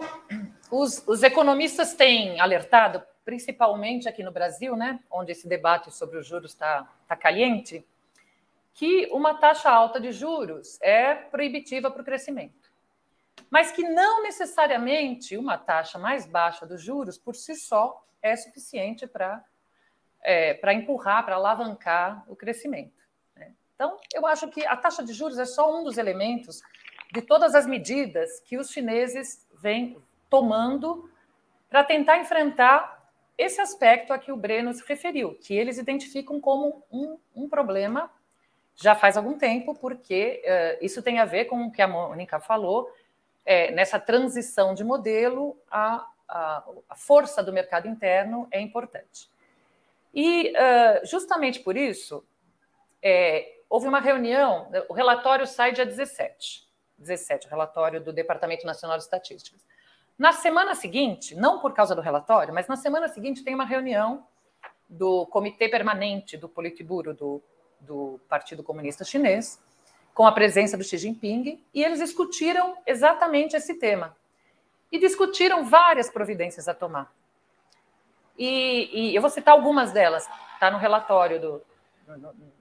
[0.71, 6.25] os, os economistas têm alertado, principalmente aqui no Brasil, né, onde esse debate sobre os
[6.25, 7.85] juros está tá caliente,
[8.73, 12.71] que uma taxa alta de juros é proibitiva para o crescimento.
[13.49, 19.05] Mas que não necessariamente uma taxa mais baixa dos juros, por si só, é suficiente
[19.05, 19.43] para
[20.23, 23.02] é, empurrar, para alavancar o crescimento.
[23.83, 26.61] Então, eu acho que a taxa de juros é só um dos elementos
[27.11, 29.97] de todas as medidas que os chineses vêm
[30.29, 31.11] tomando
[31.69, 36.81] para tentar enfrentar esse aspecto a que o Breno se referiu, que eles identificam como
[36.89, 38.09] um, um problema
[38.73, 42.39] já faz algum tempo, porque uh, isso tem a ver com o que a Mônica
[42.39, 42.89] falou,
[43.45, 49.29] é, nessa transição de modelo, a, a, a, força do mercado interno é importante.
[50.13, 52.25] E uh, justamente por isso,
[53.01, 58.97] é, houve uma reunião, o relatório sai dia 17, 17, o relatório do Departamento Nacional
[58.97, 59.65] de Estatísticas.
[60.17, 64.27] Na semana seguinte, não por causa do relatório, mas na semana seguinte tem uma reunião
[64.87, 67.41] do Comitê Permanente do Politburo, do
[67.85, 69.61] do Partido Comunista Chinês,
[70.13, 74.15] com a presença do Xi Jinping, e eles discutiram exatamente esse tema.
[74.91, 77.11] E discutiram várias providências a tomar.
[78.37, 81.61] E, e eu vou citar algumas delas, está no relatório do.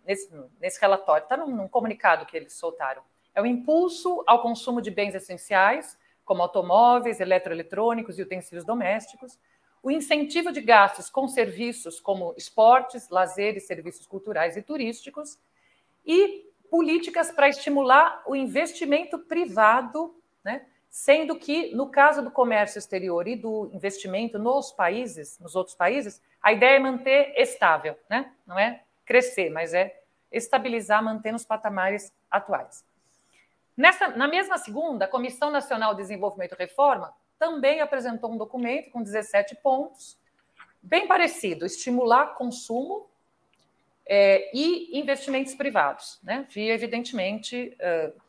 [0.04, 3.02] Nesse, nesse relatório, está num, num comunicado que eles soltaram.
[3.34, 9.38] É o impulso ao consumo de bens essenciais, como automóveis, eletroeletrônicos e utensílios domésticos,
[9.82, 15.38] o incentivo de gastos com serviços como esportes, lazer e serviços culturais e turísticos,
[16.06, 20.64] e políticas para estimular o investimento privado, né?
[20.88, 26.22] sendo que, no caso do comércio exterior e do investimento nos países, nos outros países,
[26.40, 28.32] a ideia é manter estável, né?
[28.46, 32.84] não é crescer, mas é estabilizar, manter nos patamares atuais.
[33.76, 38.90] Nessa, na mesma segunda, a Comissão Nacional de Desenvolvimento e Reforma também apresentou um documento
[38.90, 40.18] com 17 pontos,
[40.82, 43.08] bem parecido, estimular consumo
[44.06, 48.20] é, e investimentos privados, né, via, evidentemente, uh,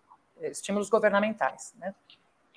[0.41, 1.73] estímulos governamentais.
[1.77, 1.93] Né?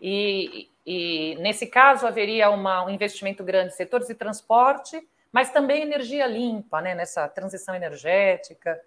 [0.00, 5.83] E, e, nesse caso, haveria uma, um investimento grande em setores de transporte, mas também
[5.83, 8.83] energia limpa, né, nessa transição energética,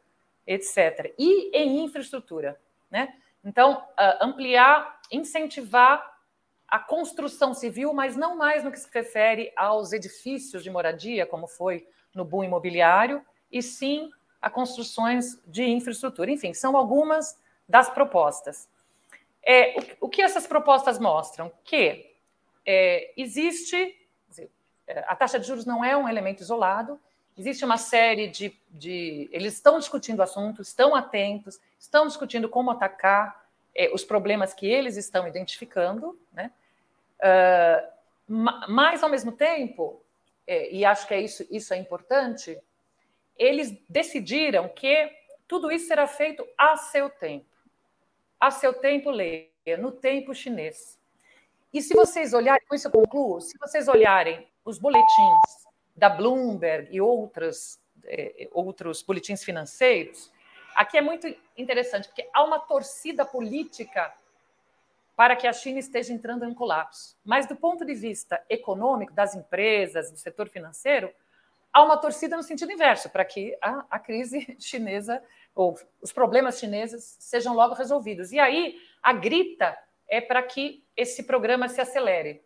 [0.47, 1.13] etc.
[1.15, 2.59] E em infraestrutura.
[2.89, 3.13] Né?
[3.45, 6.11] Então, uh, ampliar, incentivar
[6.67, 11.45] a construção civil, mas não mais no que se refere aos edifícios de moradia, como
[11.45, 14.09] foi no boom imobiliário, e sim
[14.41, 16.31] a construções de infraestrutura.
[16.31, 18.67] Enfim, são algumas das propostas.
[19.43, 21.51] É, o, o, que essas propostas mostram?
[21.63, 22.11] Que
[22.65, 23.95] é, existe,
[25.07, 26.99] a taxa de juros não é um elemento isolado,
[27.37, 32.71] existe uma série de, de eles estão discutindo o assunto, estão atentos, estão discutindo como
[32.71, 36.51] atacar é, os problemas que eles estão identificando, né?
[37.19, 37.99] Uh,
[38.67, 40.01] mas, ao mesmo tempo,
[40.45, 42.59] é, e acho que é isso, isso é importante,
[43.37, 45.11] eles decidiram que
[45.47, 47.45] tudo isso será feito a seu tempo.
[48.39, 50.99] A seu tempo, leia, no tempo chinês.
[51.73, 55.39] E se vocês olharem, com isso eu concluo, se vocês olharem os boletins
[55.95, 60.31] da Bloomberg e outras, é, outros boletins financeiros,
[60.75, 64.13] aqui é muito interessante, porque há uma torcida política
[65.15, 67.17] para que a China esteja entrando em colapso.
[67.25, 71.11] Mas do ponto de vista econômico, das empresas, do setor financeiro,
[71.73, 75.21] há uma torcida no sentido inverso, para que a, a crise chinesa
[75.53, 78.31] ou os problemas chineses sejam logo resolvidos.
[78.31, 82.41] E aí a grita é para que esse programa se acelere.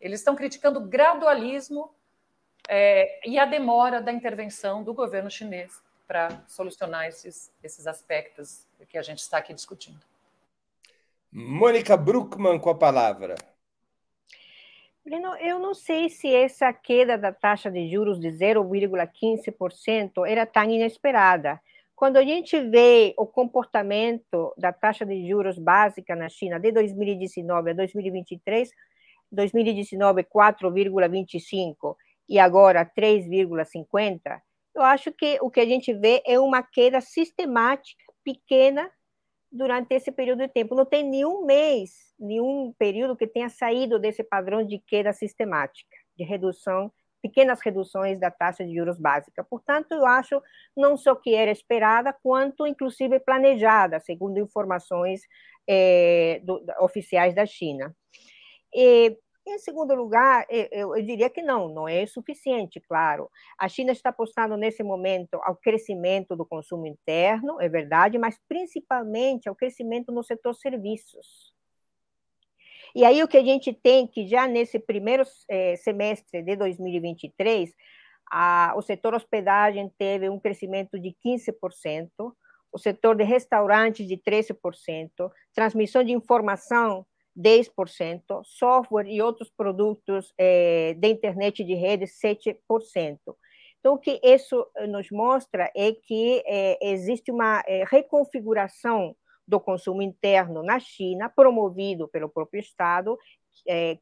[0.00, 1.90] Eles estão criticando o gradualismo
[2.68, 8.98] é, e a demora da intervenção do governo chinês para solucionar esses, esses aspectos que
[8.98, 10.00] a gente está aqui discutindo.
[11.32, 13.34] Mônica Bruckmann com a palavra.
[15.04, 20.64] Breno, eu não sei se essa queda da taxa de juros de 0,15% era tão
[20.64, 21.60] inesperada.
[21.94, 27.70] Quando a gente vê o comportamento da taxa de juros básica na China de 2019
[27.70, 28.70] a 2023,
[29.30, 31.96] 2019 4,25
[32.28, 34.40] e agora 3,50,
[34.74, 38.90] eu acho que o que a gente vê é uma queda sistemática pequena
[39.50, 40.74] durante esse período de tempo.
[40.74, 46.24] Não tem nenhum mês, nenhum período que tenha saído desse padrão de queda sistemática, de
[46.24, 49.42] redução, pequenas reduções da taxa de juros básica.
[49.42, 50.42] Portanto, eu acho
[50.76, 55.22] não só que era esperada, quanto inclusive planejada, segundo informações
[55.66, 57.94] é, do, oficiais da China.
[58.78, 63.30] E, em segundo lugar, eu, eu, diria que não, não é suficiente, claro.
[63.58, 69.48] A China está apostando nesse momento ao crescimento do consumo interno, é verdade, mas principalmente
[69.48, 71.54] ao crescimento no setor serviços.
[72.94, 77.72] E aí o que a gente tem que já nesse primeiro é, semestre de 2023,
[78.30, 82.10] a, o setor hospedagem teve um crescimento de 15%,
[82.70, 90.94] o setor de restaurantes de 13%, transmissão de informação 10%, software e outros produtos é,
[90.94, 92.56] de internet de rede, 7%.
[93.78, 99.14] Então, o que isso nos mostra é que é, existe uma é, reconfiguração
[99.46, 103.16] do consumo interno na China, promovido pelo próprio Estado,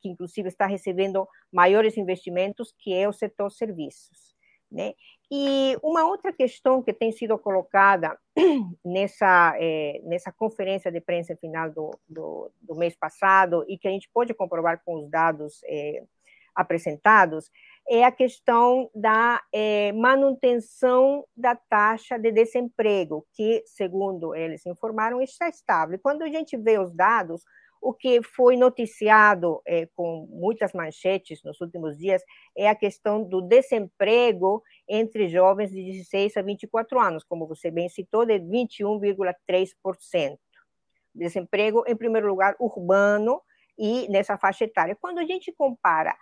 [0.00, 4.33] que inclusive está recebendo maiores investimentos, que é o setor serviços.
[4.74, 4.92] Né?
[5.30, 8.18] E uma outra questão que tem sido colocada
[8.84, 13.90] nessa, é, nessa conferência de prensa final do, do, do, mês passado, e que a
[13.92, 16.02] gente pode comprovar com os dados é,
[16.56, 17.48] apresentados,
[17.88, 25.48] é a questão da é, manutenção da taxa de desemprego, que, segundo eles informaram, está
[25.48, 25.94] estável.
[25.94, 27.44] E quando a gente vê os dados,
[27.84, 32.22] o que foi noticiado é, com muitas manchetes nos últimos dias
[32.56, 37.90] é a questão do desemprego entre jovens de 16 a 24 anos, como você bem
[37.90, 40.38] citou, de 21,3%.
[41.14, 43.42] Desemprego, em primeiro lugar, urbano
[43.78, 44.96] e nessa faixa etária.
[44.98, 46.16] Quando a gente compara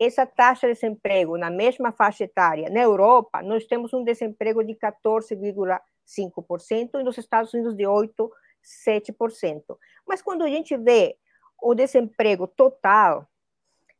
[0.00, 4.74] essa taxa de desemprego na mesma faixa etária na Europa, nós temos um desemprego de
[4.76, 8.30] 14,5% e nos Estados Unidos de 8%.
[8.62, 9.76] 7%.
[10.06, 11.16] Mas quando a gente vê
[11.60, 13.28] o desemprego total,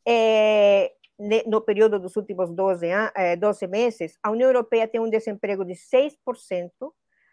[0.07, 0.93] é,
[1.47, 5.75] no período dos últimos 12, é, 12 meses, a União Europeia tem um desemprego de
[5.75, 6.71] 6%,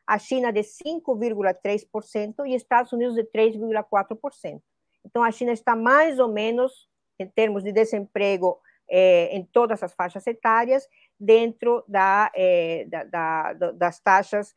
[0.06, 4.62] a China de 5,3% e Estados Unidos de 3,4%.
[5.06, 6.90] Então, a China está mais ou menos,
[7.20, 10.88] em termos de desemprego é, em todas as faixas etárias,
[11.20, 14.54] dentro da, é, da, da, das taxas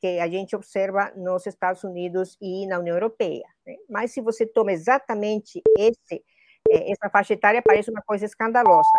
[0.00, 3.44] que a gente observa nos Estados Unidos e na União Europeia.
[3.66, 3.76] Né?
[3.88, 6.22] Mas se você toma exatamente esse,
[6.70, 8.98] é, essa faixa etária, parece uma coisa escandalosa.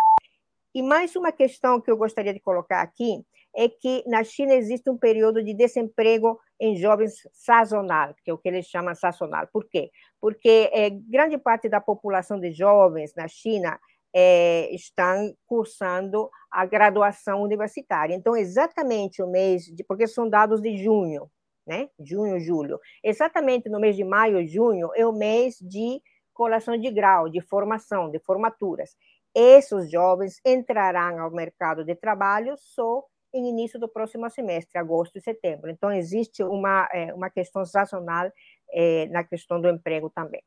[0.74, 3.24] E mais uma questão que eu gostaria de colocar aqui
[3.56, 8.38] é que na China existe um período de desemprego em jovens sazonal, que é o
[8.38, 9.48] que eles chamam sazonal.
[9.52, 9.90] Por quê?
[10.20, 13.78] Porque é, grande parte da população de jovens na China
[14.20, 18.16] é, estão cursando a graduação universitária.
[18.16, 21.30] Então, exatamente o mês, de, porque são dados de junho,
[21.64, 21.88] né?
[22.00, 22.80] Junho, julho.
[23.04, 26.02] Exatamente no mês de maio, junho, é o mês de
[26.34, 28.96] colação de grau, de formação, de formaturas.
[29.32, 35.20] Esses jovens entrarão ao mercado de trabalho só em início do próximo semestre, agosto e
[35.20, 35.70] setembro.
[35.70, 38.32] Então, existe uma, é, uma questão sazonal
[38.72, 40.42] é, na questão do emprego também.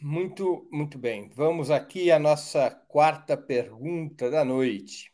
[0.00, 1.30] Muito, muito bem.
[1.34, 5.12] Vamos aqui à nossa quarta pergunta da noite.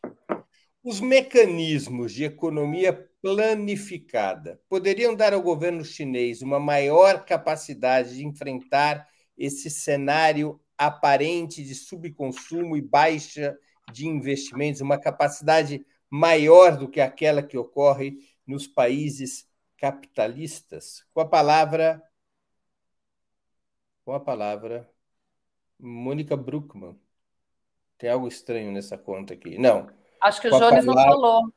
[0.83, 9.07] Os mecanismos de economia planificada poderiam dar ao governo chinês uma maior capacidade de enfrentar
[9.37, 13.57] esse cenário aparente de subconsumo e baixa
[13.91, 21.03] de investimentos, uma capacidade maior do que aquela que ocorre nos países capitalistas?
[21.13, 22.01] Com a palavra.
[24.07, 24.89] Com a palavra.
[25.77, 26.97] Mônica Bruckmann.
[27.97, 29.57] Tem algo estranho nessa conta aqui.
[29.57, 29.89] Não.
[30.21, 30.85] Acho que o Jones palavra...
[30.85, 31.53] não falou.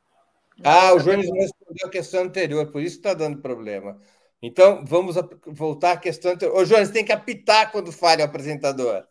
[0.61, 4.01] Ah, o Jones não respondeu a questão anterior, por isso está dando problema.
[4.41, 5.15] Então, vamos
[5.47, 6.57] voltar à questão anterior.
[6.57, 9.07] Ô, Jones, tem que apitar quando falha o apresentador.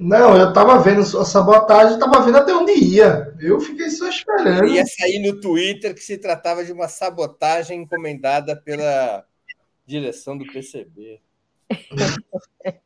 [0.00, 3.36] Não, eu estava vendo a sabotagem, estava vendo até onde ia.
[3.38, 4.66] Eu fiquei só esperando.
[4.66, 9.26] Ia sair no Twitter que se tratava de uma sabotagem encomendada pela
[9.84, 11.20] direção do PCB.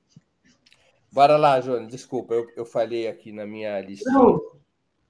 [1.12, 1.88] Bora lá, Jones.
[1.88, 2.64] Desculpa, eu, eu
[3.08, 4.10] aqui na minha lista.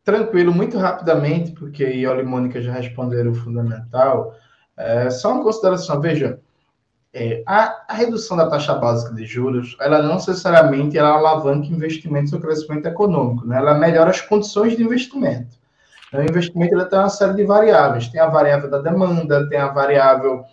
[0.02, 4.34] Tranquilo, muito rapidamente, porque Ioli e Mônica já responderam o fundamental.
[4.76, 6.40] É, só uma consideração, veja,
[7.12, 12.32] é, a, a, redução da taxa básica de juros, ela não necessariamente ela alavanca investimentos
[12.32, 13.58] ou crescimento econômico, né?
[13.58, 15.58] ela melhora as condições de investimento.
[16.08, 19.58] Então, o investimento ele tem uma série de variáveis, tem a variável da demanda, tem
[19.58, 20.44] a variável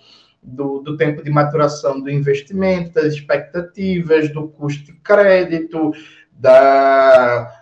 [0.48, 5.92] do, do tempo de maturação do investimento, das expectativas, do custo de crédito,
[6.32, 7.54] da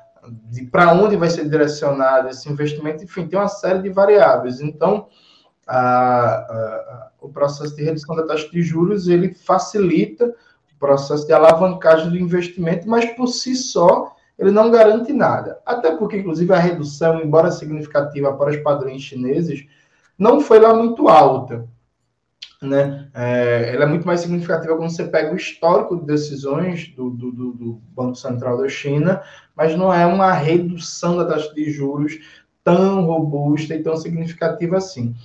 [0.49, 4.59] de para onde vai ser direcionado esse investimento, enfim, tem uma série de variáveis.
[4.59, 5.07] Então,
[5.67, 11.33] a, a, o processo de redução da taxa de juros ele facilita o processo de
[11.33, 15.59] alavancagem do investimento, mas por si só ele não garante nada.
[15.65, 19.65] Até porque, inclusive, a redução, embora significativa para os padrões chineses,
[20.17, 21.67] não foi lá muito alta.
[22.65, 23.07] Né?
[23.13, 27.31] É, ela é muito mais significativa quando você pega o histórico de decisões do, do,
[27.31, 29.21] do Banco Central da China,
[29.55, 32.19] mas não é uma redução da taxa de juros
[32.63, 35.15] tão robusta e tão significativa assim.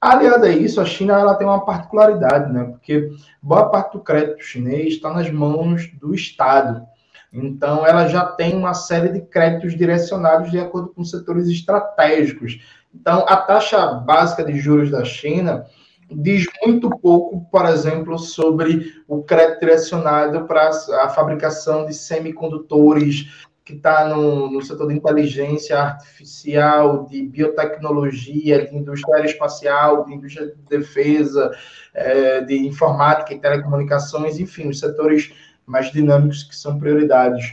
[0.00, 2.64] Aliado a isso, a China ela tem uma particularidade, né?
[2.64, 3.10] Porque
[3.42, 6.86] boa parte do crédito chinês está nas mãos do Estado.
[7.32, 12.60] Então, ela já tem uma série de créditos direcionados de acordo com setores estratégicos.
[12.94, 15.66] Então, a taxa básica de juros da China
[16.10, 23.74] diz muito pouco, por exemplo, sobre o crédito direcionado para a fabricação de semicondutores, que
[23.74, 30.54] está no, no, setor de inteligência artificial, de biotecnologia, de indústria aeroespacial, de indústria de
[30.70, 31.50] defesa,
[31.92, 35.34] é, de informática e telecomunicações, enfim, os setores
[35.66, 37.44] mais dinâmicos que são prioridades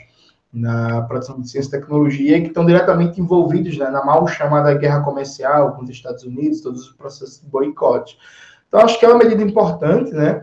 [0.56, 5.02] na produção de ciência e tecnologia que estão diretamente envolvidos né, na mal chamada guerra
[5.02, 8.18] comercial com os Estados Unidos, todos os processos de boicote.
[8.68, 10.42] Então, acho que é uma medida importante, né?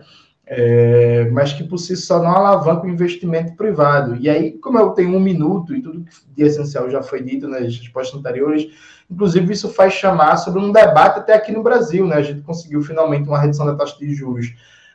[0.55, 4.17] é, mas que por si só não alavanca o investimento privado.
[4.17, 6.05] E aí, como eu tenho um minuto e tudo
[6.37, 8.69] de essencial já foi dito nas respostas anteriores,
[9.11, 12.17] inclusive isso faz chamar sobre um debate até aqui no Brasil, né?
[12.17, 14.53] A gente conseguiu finalmente uma redução da taxa de juros.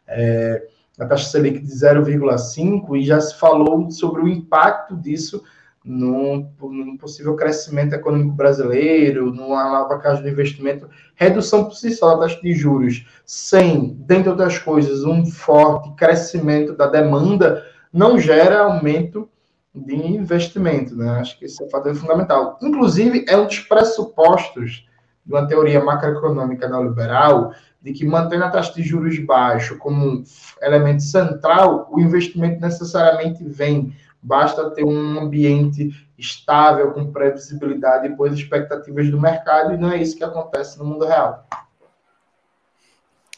[0.07, 0.68] É,
[0.99, 5.43] a taxa Selic de 0,5 e já se falou sobre o impacto disso
[5.87, 6.51] num,
[6.99, 12.53] possível crescimento econômico brasileiro, numa alavancagem do investimento, redução por si só da taxa de
[12.53, 19.29] juros, sem, dentre outras coisas, um forte crescimento da demanda, não gera aumento
[19.73, 20.95] de investimento.
[20.95, 21.09] Né?
[21.11, 22.57] Acho que esse é um fator fundamental.
[22.61, 24.85] Inclusive, é um dos pressupostos
[25.28, 30.23] de uma teoria macroeconômica neoliberal de que mantendo a taxa de juros baixo como um
[30.61, 38.34] elemento central, o investimento necessariamente vem Basta ter um ambiente estável, com previsibilidade e boas
[38.34, 41.47] expectativas do mercado, e não é isso que acontece no mundo real.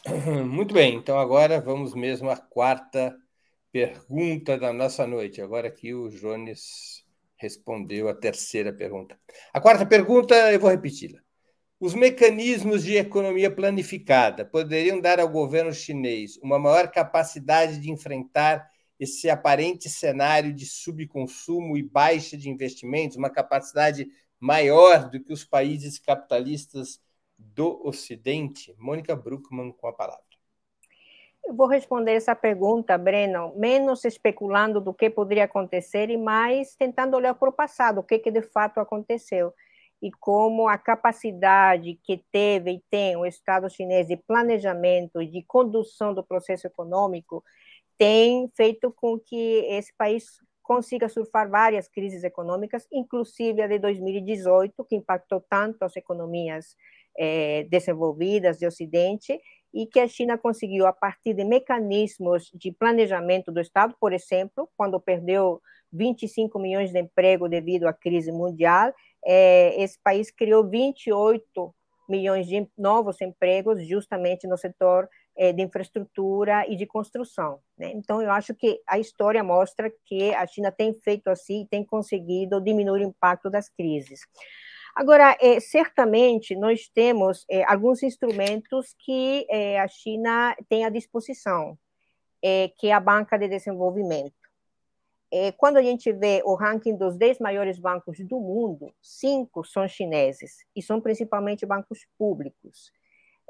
[0.46, 3.14] Muito bem, então agora vamos mesmo à quarta
[3.70, 5.40] pergunta da nossa noite.
[5.40, 7.04] Agora que o Jones
[7.36, 9.16] respondeu a terceira pergunta.
[9.52, 11.20] A quarta pergunta, eu vou repeti-la.
[11.80, 18.70] Os mecanismos de economia planificada poderiam dar ao governo chinês uma maior capacidade de enfrentar
[18.98, 24.06] esse aparente cenário de subconsumo e baixa de investimentos, uma capacidade
[24.38, 27.00] maior do que os países capitalistas
[27.38, 28.74] do Ocidente?
[28.78, 30.22] Mônica Bruckmann com a palavra.
[31.42, 37.16] Eu vou responder essa pergunta, Breno, menos especulando do que poderia acontecer e mais tentando
[37.16, 39.54] olhar para o passado, o que, que de fato aconteceu
[40.02, 45.42] e como a capacidade que teve e tem o Estado chinês de planejamento e de
[45.42, 47.44] condução do processo econômico
[47.98, 50.24] tem feito com que esse país
[50.62, 56.76] consiga surfar várias crises econômicas, inclusive a de 2018, que impactou tanto as economias
[57.18, 59.38] é, desenvolvidas do Ocidente,
[59.74, 64.68] e que a China conseguiu, a partir de mecanismos de planejamento do Estado, por exemplo,
[64.76, 65.60] quando perdeu
[65.92, 68.94] 25 milhões de emprego devido à crise mundial,
[69.24, 71.74] é, esse país criou 28
[72.08, 77.60] milhões de novos empregos justamente no setor é, de infraestrutura e de construção.
[77.78, 77.92] Né?
[77.94, 82.60] Então, eu acho que a história mostra que a China tem feito assim, tem conseguido
[82.60, 84.20] diminuir o impacto das crises.
[84.94, 91.78] Agora, é, certamente, nós temos é, alguns instrumentos que é, a China tem à disposição,
[92.78, 94.39] que é a Banca de Desenvolvimento.
[95.56, 100.64] Quando a gente vê o ranking dos 10 maiores bancos do mundo, cinco são chineses,
[100.74, 102.92] e são principalmente bancos públicos.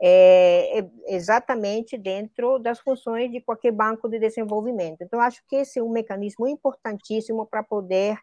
[0.03, 5.03] É, exatamente dentro das funções de qualquer banco de desenvolvimento.
[5.03, 8.19] Então, acho que esse é um mecanismo importantíssimo para poder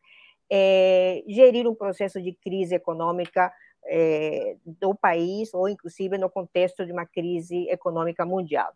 [0.51, 3.51] é, gerir um processo de crise econômica
[3.85, 8.71] é, do país, ou inclusive no contexto de uma crise econômica mundial.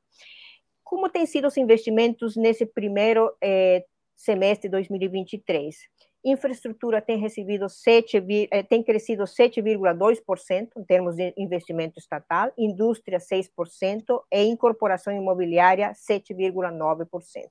[0.84, 3.86] Como têm sido os investimentos nesse primeiro é,
[4.22, 5.76] semestre de 2023?
[6.24, 14.22] Infraestrutura tem recebido 7, é, tem crescido 7,2% em termos de investimento estatal, indústria 6%
[14.32, 17.50] e incorporação imobiliária 7,9%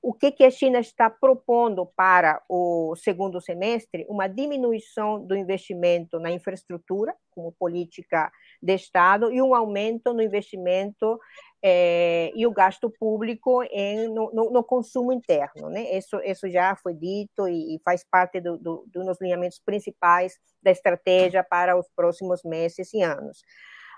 [0.00, 4.06] o que, que a China está propondo para o segundo semestre?
[4.08, 8.30] Uma diminuição do investimento na infraestrutura, como política
[8.62, 11.18] de Estado, e um aumento no investimento
[11.62, 15.68] é, e o gasto público em, no, no, no, consumo interno.
[15.68, 15.96] Né?
[15.96, 20.70] Isso, isso já foi dito e, e faz parte do, do, dos alinhamentos principais da
[20.70, 23.42] estratégia para os próximos meses e anos.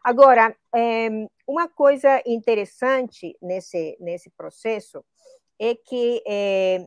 [0.02, 1.08] Agora, é,
[1.46, 5.04] uma coisa interessante nesse, nesse processo
[5.58, 6.86] é que é,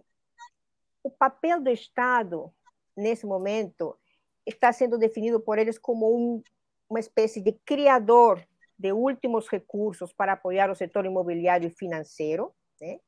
[1.04, 2.52] o papel do Estado,
[2.98, 3.96] nesse momento,
[4.48, 6.42] está sendo definido por eles como um,
[6.90, 8.44] uma espécie de criador
[8.84, 13.00] de últimos recursos para apoiar o setor imobiliário e financeiro, né?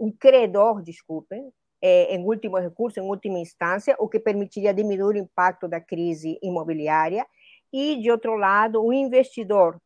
[0.00, 1.52] um credor, desculpem,
[1.82, 6.38] é, em último recurso, em última instância, o que permitiria diminuir o impacto da crise
[6.42, 7.26] imobiliária,
[7.70, 9.78] e, de outro lado, um investidor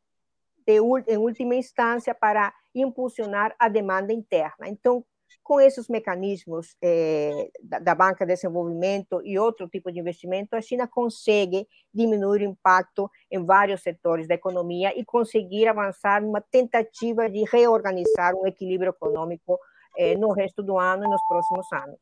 [0.64, 0.76] de,
[1.08, 4.68] em última instância para impulsionar a demanda interna.
[4.68, 5.04] Então,
[5.42, 10.60] com esses mecanismos eh, da, da, Banca de Desenvolvimento e outro tipo de investimento, a
[10.60, 17.28] China consegue diminuir o impacto em vários setores da economia e conseguir avançar numa tentativa
[17.28, 19.58] de reorganizar um equilíbrio econômico
[19.96, 21.98] eh, no resto do ano e nos próximos anos.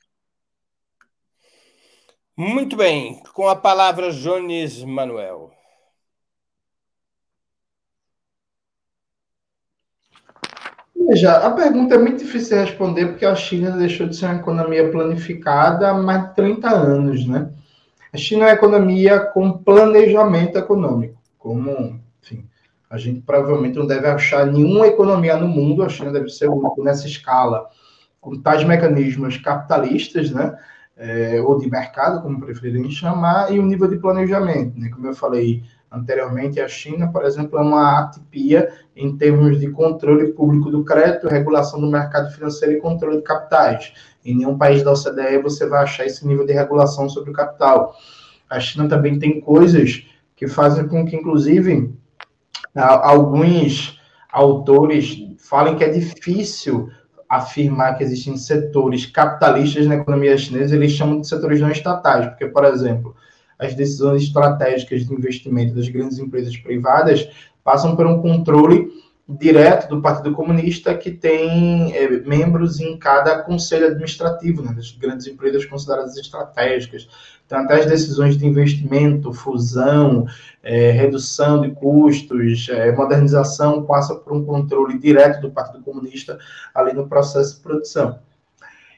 [2.36, 5.59] Muito bem, com a palavra Jones Manuel.
[11.10, 14.36] Veja, a pergunta é muito difícil de responder porque a China deixou de ser uma
[14.36, 17.50] economia planificada há mais de 30 anos, né?
[18.12, 22.46] A China é uma economia com planejamento econômico, como, enfim,
[22.88, 26.54] a gente provavelmente não deve achar nenhuma economia no mundo, a China deve ser o
[26.54, 27.66] único nessa escala,
[28.20, 30.56] com tais mecanismos capitalistas, né?
[30.96, 34.88] É, ou de mercado, como preferirem chamar, e um nível de planejamento, né?
[34.90, 40.32] Como eu falei, anteriormente, a China, por exemplo, é uma atipia em termos de controle
[40.32, 43.92] público do crédito, regulação do mercado financeiro e controle de capitais.
[44.24, 47.96] Em nenhum país da OCDE você vai achar esse nível de regulação sobre o capital.
[48.48, 50.04] A China também tem coisas
[50.36, 51.92] que fazem com que, inclusive,
[52.74, 53.98] alguns
[54.32, 56.88] autores falem que é difícil
[57.28, 62.46] afirmar que existem setores capitalistas na economia chinesa, eles chamam de setores não estatais, porque,
[62.46, 63.14] por exemplo,
[63.60, 67.28] as decisões estratégicas de investimento das grandes empresas privadas
[67.62, 68.90] passam por um controle
[69.38, 75.26] direto do Partido Comunista, que tem é, membros em cada conselho administrativo, né, das grandes
[75.26, 77.08] empresas consideradas estratégicas.
[77.46, 80.26] Então, até as decisões de investimento, fusão,
[80.62, 86.38] é, redução de custos, é, modernização, passam por um controle direto do Partido Comunista
[86.74, 88.18] ali no processo de produção.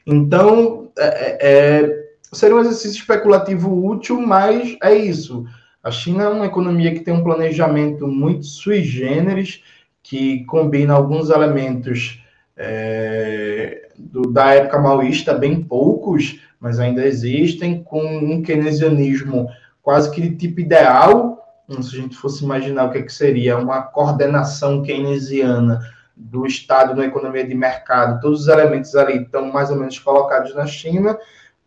[0.05, 1.47] Então, é,
[1.81, 2.02] é
[2.33, 5.45] seria um exercício especulativo útil, mas é isso.
[5.83, 9.63] A China é uma economia que tem um planejamento muito sui generis,
[10.01, 12.21] que combina alguns elementos
[12.55, 19.49] é, do, da época maoísta, bem poucos, mas ainda existem, com um keynesianismo
[19.81, 21.33] quase que de tipo ideal,
[21.69, 25.79] se a gente fosse imaginar o que, é que seria uma coordenação keynesiana
[26.15, 30.53] do Estado na economia de mercado, todos os elementos ali estão mais ou menos colocados
[30.55, 31.17] na China,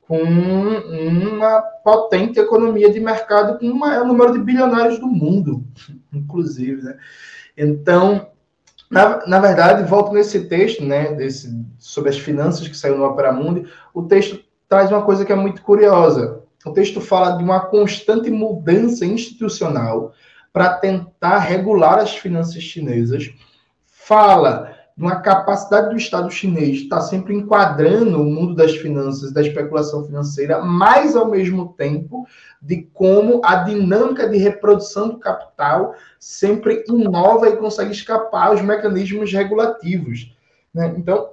[0.06, 5.64] com uma potente economia de mercado com o maior número de bilionários do mundo,
[6.12, 6.96] inclusive, né?
[7.56, 8.28] Então,
[8.90, 13.32] na, na verdade, volto nesse texto, né, desse, sobre as finanças que saiu no Opera
[13.32, 14.38] Mundi, o texto
[14.68, 16.42] traz uma coisa que é muito curiosa.
[16.64, 20.12] O texto fala de uma constante mudança institucional
[20.52, 23.32] para tentar regular as finanças chinesas,
[23.86, 29.42] fala de uma capacidade do Estado chinês estar sempre enquadrando o mundo das finanças, da
[29.42, 32.26] especulação financeira, mas ao mesmo tempo
[32.62, 39.30] de como a dinâmica de reprodução do capital sempre inova e consegue escapar aos mecanismos
[39.30, 40.34] regulativos.
[40.72, 40.94] Né?
[40.96, 41.30] Então,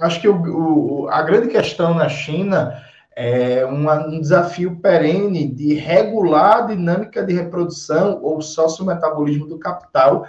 [0.00, 2.82] acho que o, o, a grande questão na China
[3.14, 10.26] é uma, um desafio perene de regular a dinâmica de reprodução ou sociometabolismo do capital,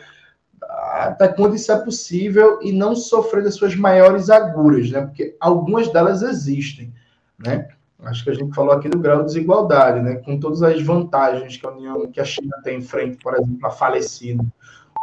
[0.92, 5.02] até quando isso é possível e não sofrer das suas maiores agulhas, né?
[5.02, 6.94] Porque algumas delas existem,
[7.38, 7.68] né?
[8.04, 10.16] Acho que a gente falou aqui do grau de desigualdade, né?
[10.16, 13.66] Com todas as vantagens que a União, que a China tem em frente, por exemplo,
[13.66, 14.44] a falecida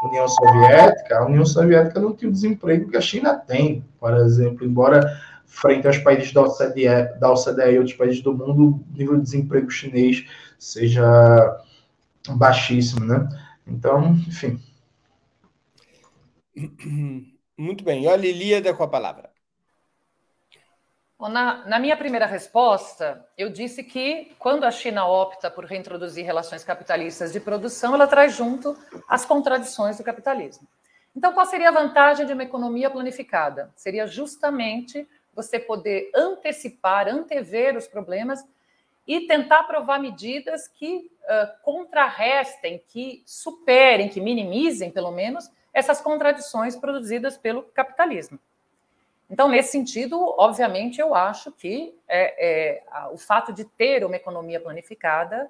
[0.03, 4.65] União Soviética, a União Soviética não tinha o desemprego que a China tem, por exemplo,
[4.65, 9.17] embora frente aos países da OCDE, da OCDE e outros países do mundo, o nível
[9.17, 10.25] de desemprego chinês
[10.59, 11.61] seja
[12.31, 13.29] baixíssimo, né?
[13.67, 14.61] Então, enfim,
[17.57, 18.07] Muito bem.
[18.07, 19.31] Olha, Ilíada com a palavra.
[21.21, 26.65] Na, na, minha primeira resposta, eu disse que quando a China opta por reintroduzir relações
[26.65, 28.75] capitalistas de produção, ela traz junto
[29.07, 30.67] as contradições do capitalismo.
[31.15, 33.71] Então, qual seria a vantagem de uma economia planificada?
[33.77, 38.43] Seria justamente você poder antecipar, antever os problemas
[39.07, 46.77] e tentar provar medidas que uh, contrarrestem, que superem, que minimizem, pelo menos, essas contradições
[46.77, 48.39] produzidas pelo capitalismo.
[49.31, 54.59] Então, nesse sentido, obviamente, eu acho que é, é, o fato de ter uma economia
[54.61, 55.49] planificada,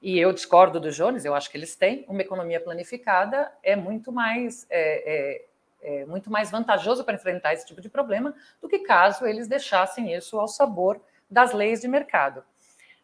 [0.00, 4.12] e eu discordo do Jones, eu acho que eles têm, uma economia planificada é muito
[4.12, 5.42] mais, é,
[5.82, 9.48] é, é muito mais vantajoso para enfrentar esse tipo de problema do que caso eles
[9.48, 12.44] deixassem isso ao sabor das leis de mercado.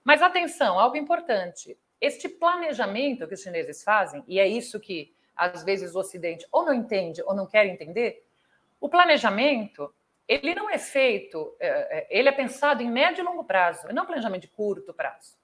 [0.05, 5.65] Mas atenção, algo importante: este planejamento que os chineses fazem, e é isso que às
[5.65, 8.25] vezes o Ocidente ou não entende ou não quer entender,
[8.81, 9.93] o planejamento
[10.31, 14.07] ele não é feito, é, é, ele é pensado em médio e longo prazo, não
[14.07, 15.37] planejamento de curto prazo,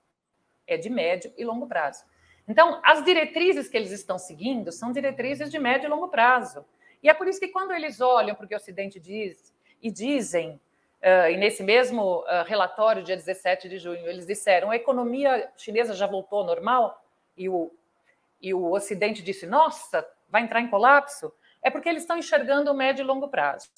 [0.64, 2.04] é de médio e longo prazo.
[2.46, 6.64] Então, as diretrizes que eles estão seguindo são diretrizes de médio e longo prazo.
[7.02, 9.90] E é por isso que quando eles olham para o que o Ocidente diz e
[9.90, 10.60] dizem,
[11.02, 16.38] e nesse mesmo relatório, dia 17 de junho, eles disseram a economia chinesa já voltou
[16.38, 17.04] ao normal,
[17.36, 17.72] e o
[18.40, 21.32] e o Ocidente disse, nossa, vai entrar em colapso,
[21.62, 23.68] é porque eles estão enxergando o médio e longo prazo.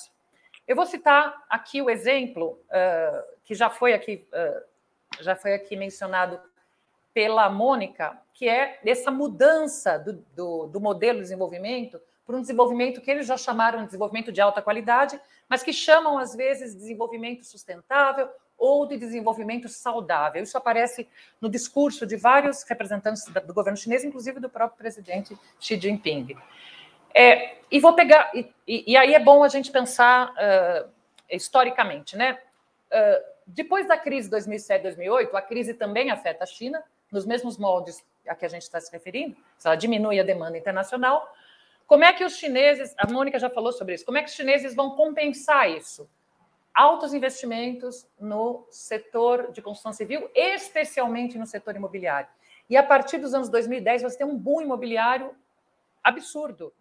[0.67, 5.77] Eu vou citar aqui o exemplo uh, que já foi aqui, uh, já foi aqui
[5.77, 6.41] mencionado
[7.15, 13.01] pela Mônica, que é essa mudança do, do, do modelo de desenvolvimento para um desenvolvimento
[13.01, 16.81] que eles já chamaram de desenvolvimento de alta qualidade, mas que chamam às vezes de
[16.81, 18.29] desenvolvimento sustentável
[18.59, 20.43] ou de desenvolvimento saudável.
[20.43, 21.09] Isso aparece
[21.41, 26.37] no discurso de vários representantes do governo chinês, inclusive do próprio presidente Xi Jinping.
[27.15, 30.91] É, e vou pegar, e, e, aí é bom a gente pensar uh,
[31.31, 32.39] historicamente, né?
[32.91, 38.35] Uh, depois da crise 2007-2008, a crise também afeta a China, nos mesmos moldes a
[38.35, 41.35] que a gente está se referindo, ela diminui a demanda internacional.
[41.87, 44.35] Como é que os chineses, a Mônica já falou sobre isso, como é que os
[44.35, 46.09] chineses vão compensar isso?
[46.79, 52.29] Altos investimentos no setor de construção civil, especialmente no setor imobiliário.
[52.71, 55.35] E a partir dos anos 2010, você tem um boom imobiliário
[56.05, 56.73] absurdo,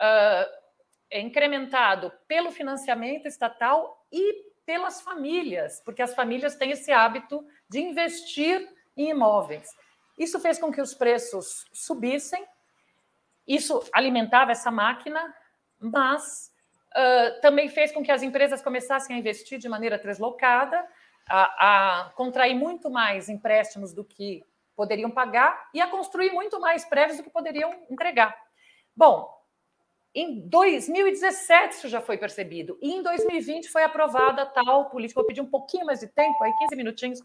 [0.00, 0.62] uh,
[1.10, 8.72] incrementado pelo financiamento estatal e pelas famílias, porque as famílias têm esse hábito de investir
[8.96, 9.68] em imóveis.
[10.16, 12.46] Isso fez com que os preços subissem,
[13.44, 15.34] isso alimentava essa máquina,
[15.80, 16.51] mas
[16.96, 20.86] uh, também fez com que as empresas começassem a investir de maneira translocada,
[21.28, 24.42] a, a contrair muito mais empréstimos do que
[24.74, 28.36] poderiam pagar e a construir muito mais prédios do que poderiam entregar.
[28.96, 29.28] Bom,
[30.14, 35.20] em 2017 isso já foi percebido, e em 2020 foi aprovada a tal política.
[35.20, 37.20] Vou pedir um pouquinho mais de tempo, aí 15 minutinhos.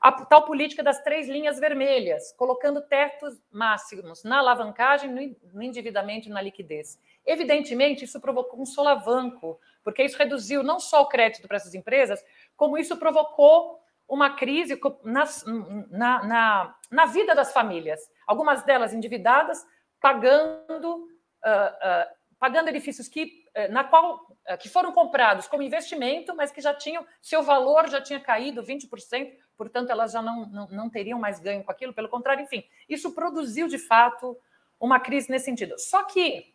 [0.00, 6.30] A tal política das três linhas vermelhas, colocando tetos máximos na alavancagem, no endividamento e
[6.30, 6.98] na liquidez.
[7.26, 12.22] Evidentemente, isso provocou um solavanco, porque isso reduziu não só o crédito para essas empresas,
[12.56, 15.44] como isso provocou uma crise nas,
[15.88, 18.00] na, na, na, vida das famílias.
[18.26, 19.64] Algumas delas endividadas,
[20.00, 22.06] pagando, uh, uh,
[22.36, 24.26] pagando edifícios que, uh, na qual,
[24.58, 29.32] que foram comprados como investimento, mas que já tinham, seu valor já tinha caído 20%,
[29.56, 33.14] portanto, elas já não, não, não teriam mais ganho com aquilo, pelo contrário, enfim, isso
[33.14, 34.36] produziu de fato
[34.80, 35.78] uma crise nesse sentido.
[35.78, 36.49] Só que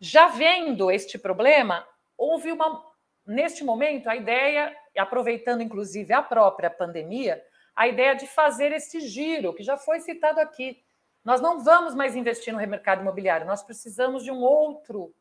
[0.00, 1.86] já vendo este problema,
[2.16, 2.84] houve uma,
[3.26, 7.42] neste momento, a ideia, aproveitando inclusive a própria pandemia,
[7.74, 10.82] a ideia de fazer esse giro, que já foi citado aqui.
[11.24, 15.14] Nós não vamos mais investir no mercado imobiliário, nós precisamos de um outro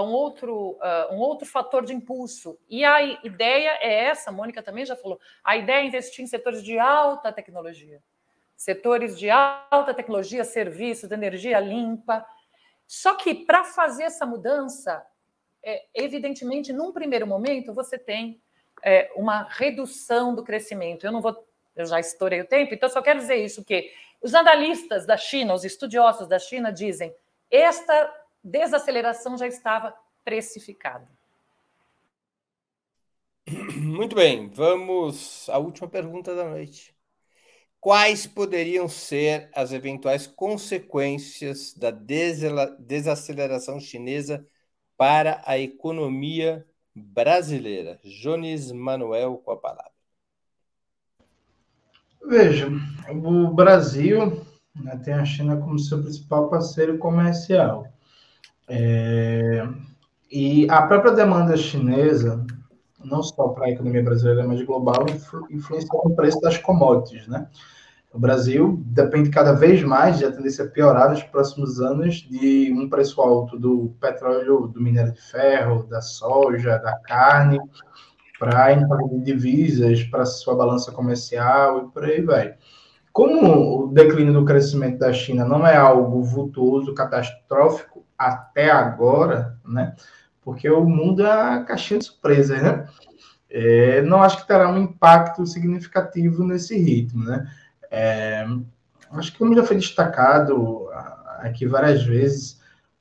[0.00, 2.58] um outro, uh, um outro fator de impulso.
[2.68, 6.26] E a ideia é essa, a Mônica também já falou, a ideia é investir em
[6.26, 8.02] setores de alta tecnologia.
[8.56, 12.24] Setores de alta tecnologia, serviços, energia limpa.
[12.92, 15.02] Só que para fazer essa mudança,
[15.62, 18.38] é, evidentemente, num primeiro momento, você tem
[18.84, 21.06] é, uma redução do crescimento.
[21.06, 21.34] Eu não vou,
[21.74, 23.90] eu já estourei o tempo, então só quero dizer isso que
[24.20, 27.16] os analistas da China, os estudiosos da China dizem
[27.50, 28.14] esta
[28.44, 31.08] desaceleração já estava precificada.
[33.74, 36.91] Muito bem, vamos à última pergunta da noite.
[37.82, 44.46] Quais poderiam ser as eventuais consequências da desaceleração chinesa
[44.96, 46.64] para a economia
[46.94, 47.98] brasileira?
[48.04, 49.90] Jones Manuel com a palavra.
[52.24, 52.68] Veja,
[53.10, 57.88] o Brasil né, tem a China como seu principal parceiro comercial.
[58.68, 59.66] É,
[60.30, 62.46] e a própria demanda chinesa,
[63.04, 65.06] não só para a economia brasileira, mas global,
[65.50, 67.46] influencia no preço das commodities, né?
[68.12, 72.70] O Brasil depende cada vez mais de a tendência a piorar nos próximos anos de
[72.70, 77.58] um preço alto do petróleo, do minério de ferro, da soja, da carne,
[78.38, 78.74] para
[79.22, 82.54] divisas, para sua balança comercial e por aí vai.
[83.12, 89.94] Como o declínio do crescimento da China não é algo vultuoso, catastrófico até agora, né?
[90.44, 92.86] Porque o mundo é a caixinha de surpresas, né?
[93.48, 97.46] É, não acho que terá um impacto significativo nesse ritmo, né?
[97.90, 98.46] É,
[99.12, 100.88] acho que como já foi destacado
[101.38, 102.60] aqui várias vezes,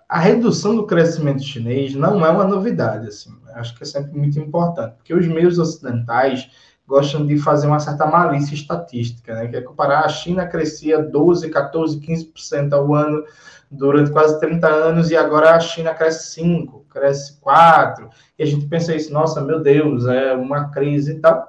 [0.10, 3.34] a redução do crescimento chinês não é uma novidade, assim.
[3.54, 6.50] Acho que é sempre muito importante, porque os meios ocidentais
[6.92, 9.48] gostam de fazer uma certa malícia estatística, né?
[9.48, 13.24] Que é comparar a China crescia 12, 14, 15% ao ano
[13.72, 18.10] durante quase 30 anos e agora a China cresce 5, cresce 4.
[18.38, 21.48] E a gente pensa isso, nossa, meu Deus, é uma crise e tal.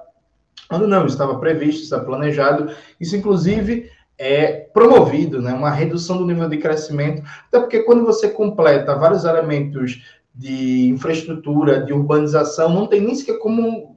[0.69, 2.73] Quando não, estava previsto, está planejado.
[2.97, 5.53] Isso, inclusive, é promovido, né?
[5.53, 7.21] Uma redução do nível de crescimento.
[7.49, 10.01] Até porque quando você completa vários elementos
[10.33, 13.92] de infraestrutura, de urbanização, não tem nem sequer como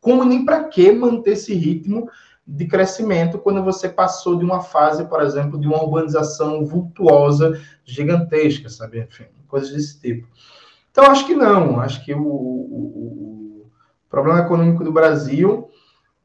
[0.00, 2.08] como nem para que manter esse ritmo
[2.46, 8.70] de crescimento quando você passou de uma fase, por exemplo, de uma urbanização vultuosa, gigantesca,
[8.70, 9.00] sabe?
[9.00, 10.26] Enfim, coisas desse tipo.
[10.90, 11.78] Então, acho que não.
[11.78, 13.70] Acho que o, o, o
[14.08, 15.68] problema econômico do Brasil,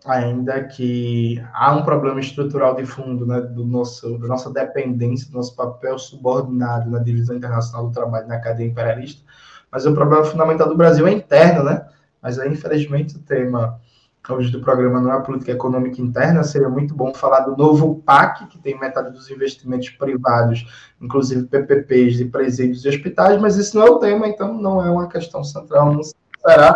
[0.06, 5.38] ainda que há um problema estrutural de fundo né, do nosso, da nossa dependência, do
[5.38, 9.22] nosso papel subordinado na divisão internacional do trabalho na cadeia imperialista,
[9.70, 11.86] mas o problema fundamental do Brasil é interno, né?
[12.24, 13.80] Mas aí, infelizmente, o tema
[14.32, 18.48] hoje do programa não é política econômica interna, seria muito bom falar do novo PAC,
[18.48, 20.66] que tem metade dos investimentos privados,
[21.02, 24.90] inclusive PPPs de presídios e hospitais, mas isso não é o tema, então não é
[24.90, 26.74] uma questão central, não será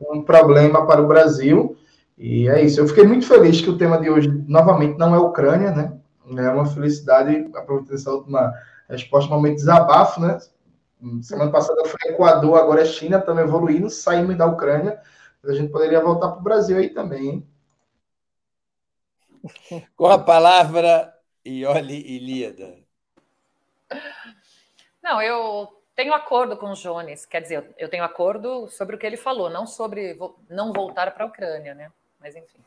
[0.00, 1.76] um problema para o Brasil.
[2.18, 2.80] E é isso.
[2.80, 5.92] Eu fiquei muito feliz que o tema de hoje, novamente, não é Ucrânia, né?
[6.36, 8.52] É uma felicidade, aproveitando essa última
[8.88, 10.38] resposta, um momento de desabafo, né?
[11.22, 15.00] Semana passada foi Equador, agora é China, estamos evoluindo, saímos da Ucrânia.
[15.42, 17.28] A gente poderia voltar para o Brasil aí também.
[17.28, 17.48] Hein?
[19.96, 22.78] Com a palavra, Ioli Ilíada.
[25.02, 29.06] Não, eu tenho acordo com o Jones, quer dizer, eu tenho acordo sobre o que
[29.06, 31.90] ele falou, não sobre não voltar para a Ucrânia, né?
[32.20, 32.58] Mas enfim.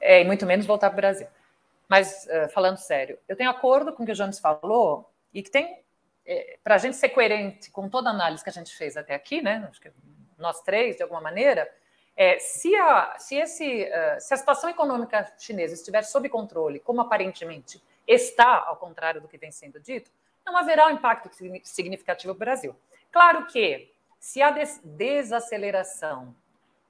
[0.00, 1.26] É, e muito menos voltar para o Brasil.
[1.88, 5.50] Mas, uh, falando sério, eu tenho acordo com o que o Jones falou e que
[5.50, 5.83] tem
[6.26, 9.14] é, para a gente ser coerente com toda a análise que a gente fez até
[9.14, 9.70] aqui, né?
[10.38, 11.70] Nós três, de alguma maneira,
[12.16, 17.00] é, se, a, se, esse, uh, se a situação econômica chinesa estiver sob controle, como
[17.00, 20.10] aparentemente está, ao contrário do que vem sendo dito,
[20.46, 21.30] não haverá um impacto
[21.64, 22.76] significativo para o Brasil.
[23.10, 26.34] Claro que, se a des desaceleração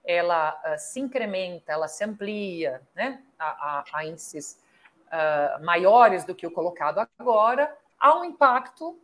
[0.05, 4.61] ela uh, se incrementa, ela se amplia, né, a, a, a índices
[5.07, 8.99] uh, maiores do que o colocado agora, há um impacto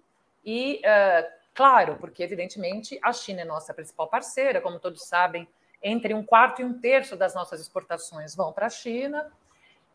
[0.45, 5.49] e, uh, claro, porque evidentemente a China é nossa principal parceira, como todos sabem,
[5.83, 9.31] entre um quarto e um terço das nossas exportações vão para a China.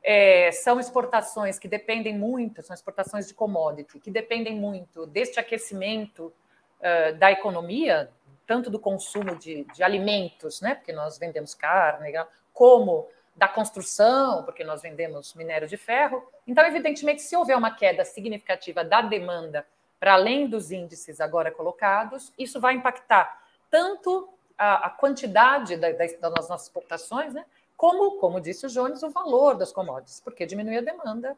[0.04, 6.32] É, são exportações que dependem muito, são exportações de commodity, que dependem muito deste aquecimento
[6.80, 8.12] uh, da economia,
[8.46, 12.14] tanto do consumo de, de, alimentos, né, porque nós vendemos carne,
[12.54, 16.24] como da construção, porque nós vendemos minério de ferro.
[16.48, 19.66] Então, evidentemente, se houver uma queda significativa da demanda
[20.00, 26.18] para além dos índices agora colocados, isso vai impactar tanto a, a quantidade da, das,
[26.20, 30.78] das nossas exportações, né, como, como disse o Jones, o valor das commodities, porque diminui
[30.78, 31.38] a demanda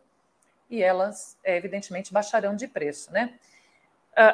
[0.69, 3.11] e elas, é, evidentemente, baixarão de preço.
[3.11, 3.37] Né?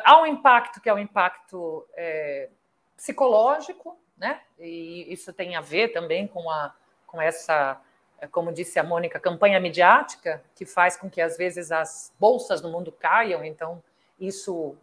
[0.05, 2.47] há um impacto que é o um impacto é,
[2.95, 4.39] psicológico, né?
[4.57, 6.73] E isso tem a ver também com, a,
[7.05, 7.81] com essa,
[8.31, 12.71] como disse a Mônica, campanha midiática, que faz com que às vezes as bolsas no
[12.71, 13.83] mundo caiam, então
[14.27, 14.77] isso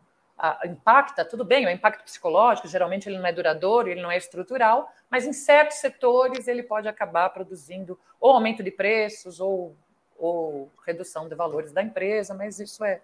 [0.65, 4.91] impacta, tudo bem, o impacto psicológico, geralmente ele não é duradouro, ele não é estrutural,
[5.11, 9.77] mas em certos setores ele pode acabar produzindo ou aumento de preços ou,
[10.19, 13.03] ou redução de valores da empresa, mas isso é.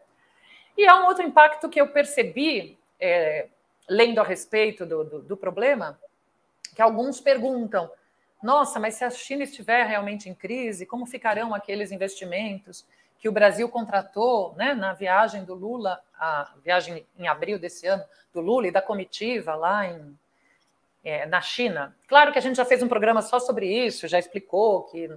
[0.76, 3.48] E há um outro impacto que eu percebi, é,
[3.88, 5.98] lendo a respeito do, do, do problema,
[6.74, 7.90] que alguns perguntam:
[8.42, 12.86] nossa, mas se a China estiver realmente em crise, como ficarão aqueles investimentos
[13.18, 18.04] que o Brasil contratou né, na viagem do Lula, a viagem em abril desse ano,
[18.32, 20.18] do Lula e da comitiva lá em,
[21.04, 21.96] é, na China?
[22.06, 25.10] Claro que a gente já fez um programa só sobre isso, já explicou que,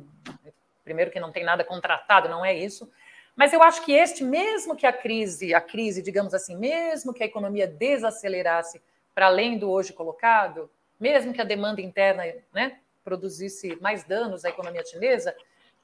[0.84, 2.90] primeiro, que não tem nada contratado, não é isso.
[3.36, 7.24] Mas eu acho que este, mesmo que a crise, a crise, digamos assim, mesmo que
[7.24, 8.82] a economia desacelerasse
[9.16, 10.70] para além do hoje colocado,
[11.00, 12.24] mesmo que a demanda interna
[12.54, 15.36] né, produzisse mais danos à economia chinesa,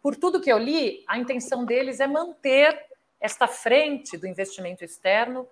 [0.06, 2.80] por tudo que eu li, a intenção deles é manter
[3.20, 5.48] esta frente do investimento externo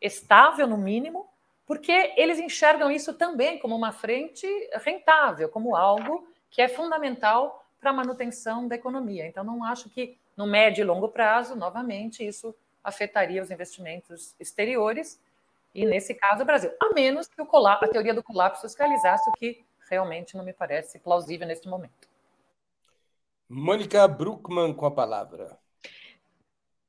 [0.00, 1.28] estável, no mínimo,
[1.64, 4.48] porque eles enxergam isso também como uma frente
[4.82, 9.28] rentável, como algo que é fundamental para a manutenção da economia.
[9.28, 15.20] Então, não acho que no médio e longo prazo, novamente, isso afetaria os investimentos exteriores,
[15.72, 19.64] e nesse caso o Brasil, a menos que a teoria do colapso fiscalizasse, o que
[19.88, 22.12] realmente não me parece plausível neste momento.
[23.48, 25.58] Mônica Bruckmann com a palavra.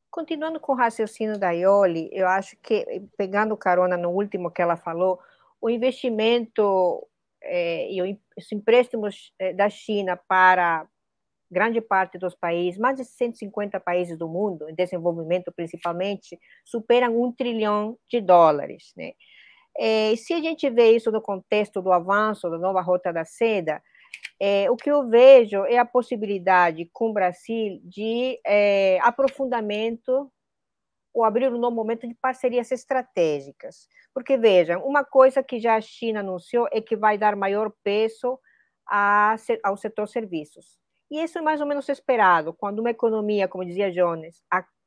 [0.09, 4.77] Continuando com o raciocínio da Ioli, eu acho que, pegando carona no último que ela
[4.77, 5.19] falou,
[5.59, 7.05] o investimento
[7.43, 10.87] é, e os empréstimos é, da China para
[11.51, 17.31] grande parte dos países, mais de 150 países do mundo, em desenvolvimento principalmente, superam um
[17.31, 18.93] trilhão de dólares.
[18.95, 19.13] Né?
[19.77, 23.81] É, se a gente vê isso no contexto do avanço da nova Rota da Seda,
[24.39, 30.31] é, o que eu vejo é a possibilidade com o Brasil de é, aprofundamento
[31.13, 33.87] ou abrir um novo momento de parcerias estratégicas.
[34.13, 38.37] Porque, vejam, uma coisa que já a China anunciou é que vai dar maior peso
[38.87, 40.77] a, ao setor serviços.
[41.09, 42.53] E isso é mais ou menos esperado.
[42.53, 44.43] Quando uma economia, como dizia Jones,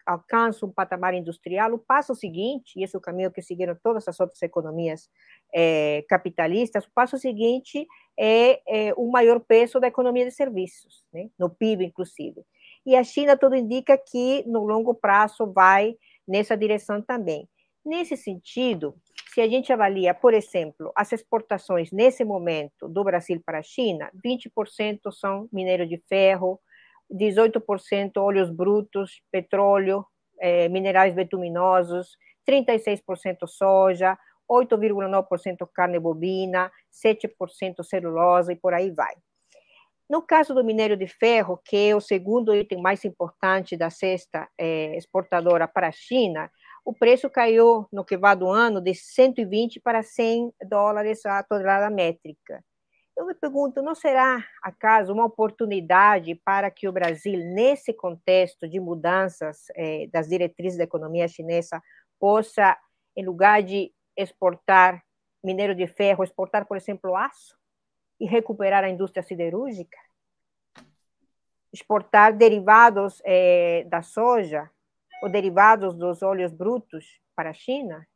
[0.08, 4.08] alcança um patamar industrial, o passo seguinte, e esse é o caminho que seguiram todas
[4.08, 5.10] as outras economias
[5.54, 7.86] é, capitalistas, o passo seguinte
[8.18, 11.28] é, é, o maior peso da economia de serviços, né?
[11.38, 12.42] no PIB, inclusive.
[12.86, 15.94] E a China, tudo indica que no longo prazo vai
[16.26, 17.46] nessa direção também.
[17.84, 18.94] Nesse sentido,
[19.34, 24.10] se a gente avalia, por exemplo, as exportações nesse momento do Brasil para a China,
[24.24, 26.58] 20% são minério de ferro,
[27.10, 30.06] 18% óleos brutos, petróleo,
[30.40, 39.14] eh, minerais betuminosos, 36% soja, 8,9% carne bovina, 7% celulose e por aí vai.
[40.08, 44.48] No caso do minério de ferro, que é o segundo item mais importante da cesta
[44.56, 46.50] eh, exportadora para a China,
[46.82, 51.90] o preço caiu no que vai do ano de 120 para 100 dólares a tonelada
[51.90, 52.64] métrica.
[53.18, 58.78] Eu me pergunto, não será acaso uma oportunidade para que o Brasil, nesse contexto de
[58.78, 61.82] mudanças eh, das diretrizes da economia chinesa,
[62.16, 62.78] possa,
[63.16, 65.02] em lugar de exportar
[65.42, 67.58] minério de ferro, exportar, por exemplo, aço
[68.20, 69.98] e recuperar a indústria siderúrgica?
[71.72, 74.70] Exportar derivados eh, da soja,
[75.20, 78.06] ou derivados dos óleos brutos para a China,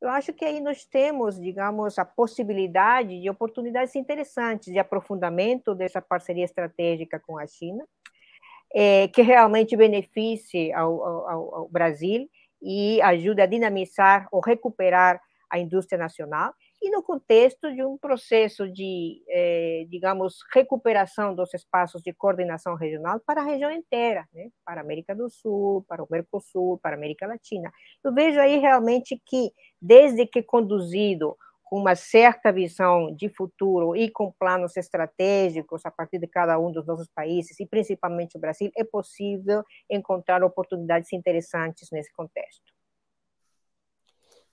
[0.00, 6.02] eu acho que aí nós temos, digamos, a possibilidade de oportunidades interessantes de aprofundamento dessa
[6.02, 7.86] parceria estratégica com a China,
[8.74, 12.28] é, que realmente beneficie ao, ao, ao Brasil
[12.62, 18.70] e ajude a dinamizar ou recuperar a indústria nacional e no contexto de um processo
[18.70, 24.50] de, eh, digamos, recuperação dos espaços de coordenação regional para a região inteira, né?
[24.64, 27.72] para a América do Sul, para o Mercosul, para a América Latina.
[28.04, 29.50] Eu vejo aí realmente que,
[29.80, 36.18] desde que conduzido com uma certa visão de futuro e com planos estratégicos a partir
[36.18, 41.88] de cada um dos nossos países, e principalmente o Brasil, é possível encontrar oportunidades interessantes
[41.90, 42.75] nesse contexto.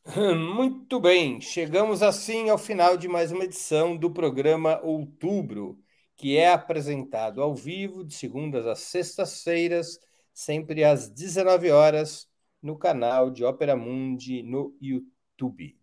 [0.06, 5.80] Muito bem, chegamos assim ao final de mais uma edição do programa Outubro,
[6.18, 9.98] que é apresentado ao vivo de segundas às sextas-feiras,
[10.34, 12.28] sempre às 19 horas,
[12.62, 15.78] no canal de Ópera Mundi no YouTube.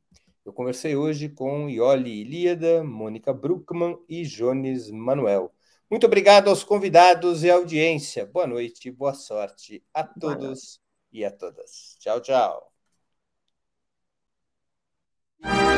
[0.45, 5.51] Eu conversei hoje com Ioli Ilíada, Mônica Bruckmann e Jones Manuel.
[5.91, 8.27] Muito obrigado aos convidados e à audiência.
[8.27, 10.79] Boa noite, boa sorte a todos
[11.11, 11.97] e a todas.
[11.99, 12.70] Tchau, tchau.
[15.43, 15.70] you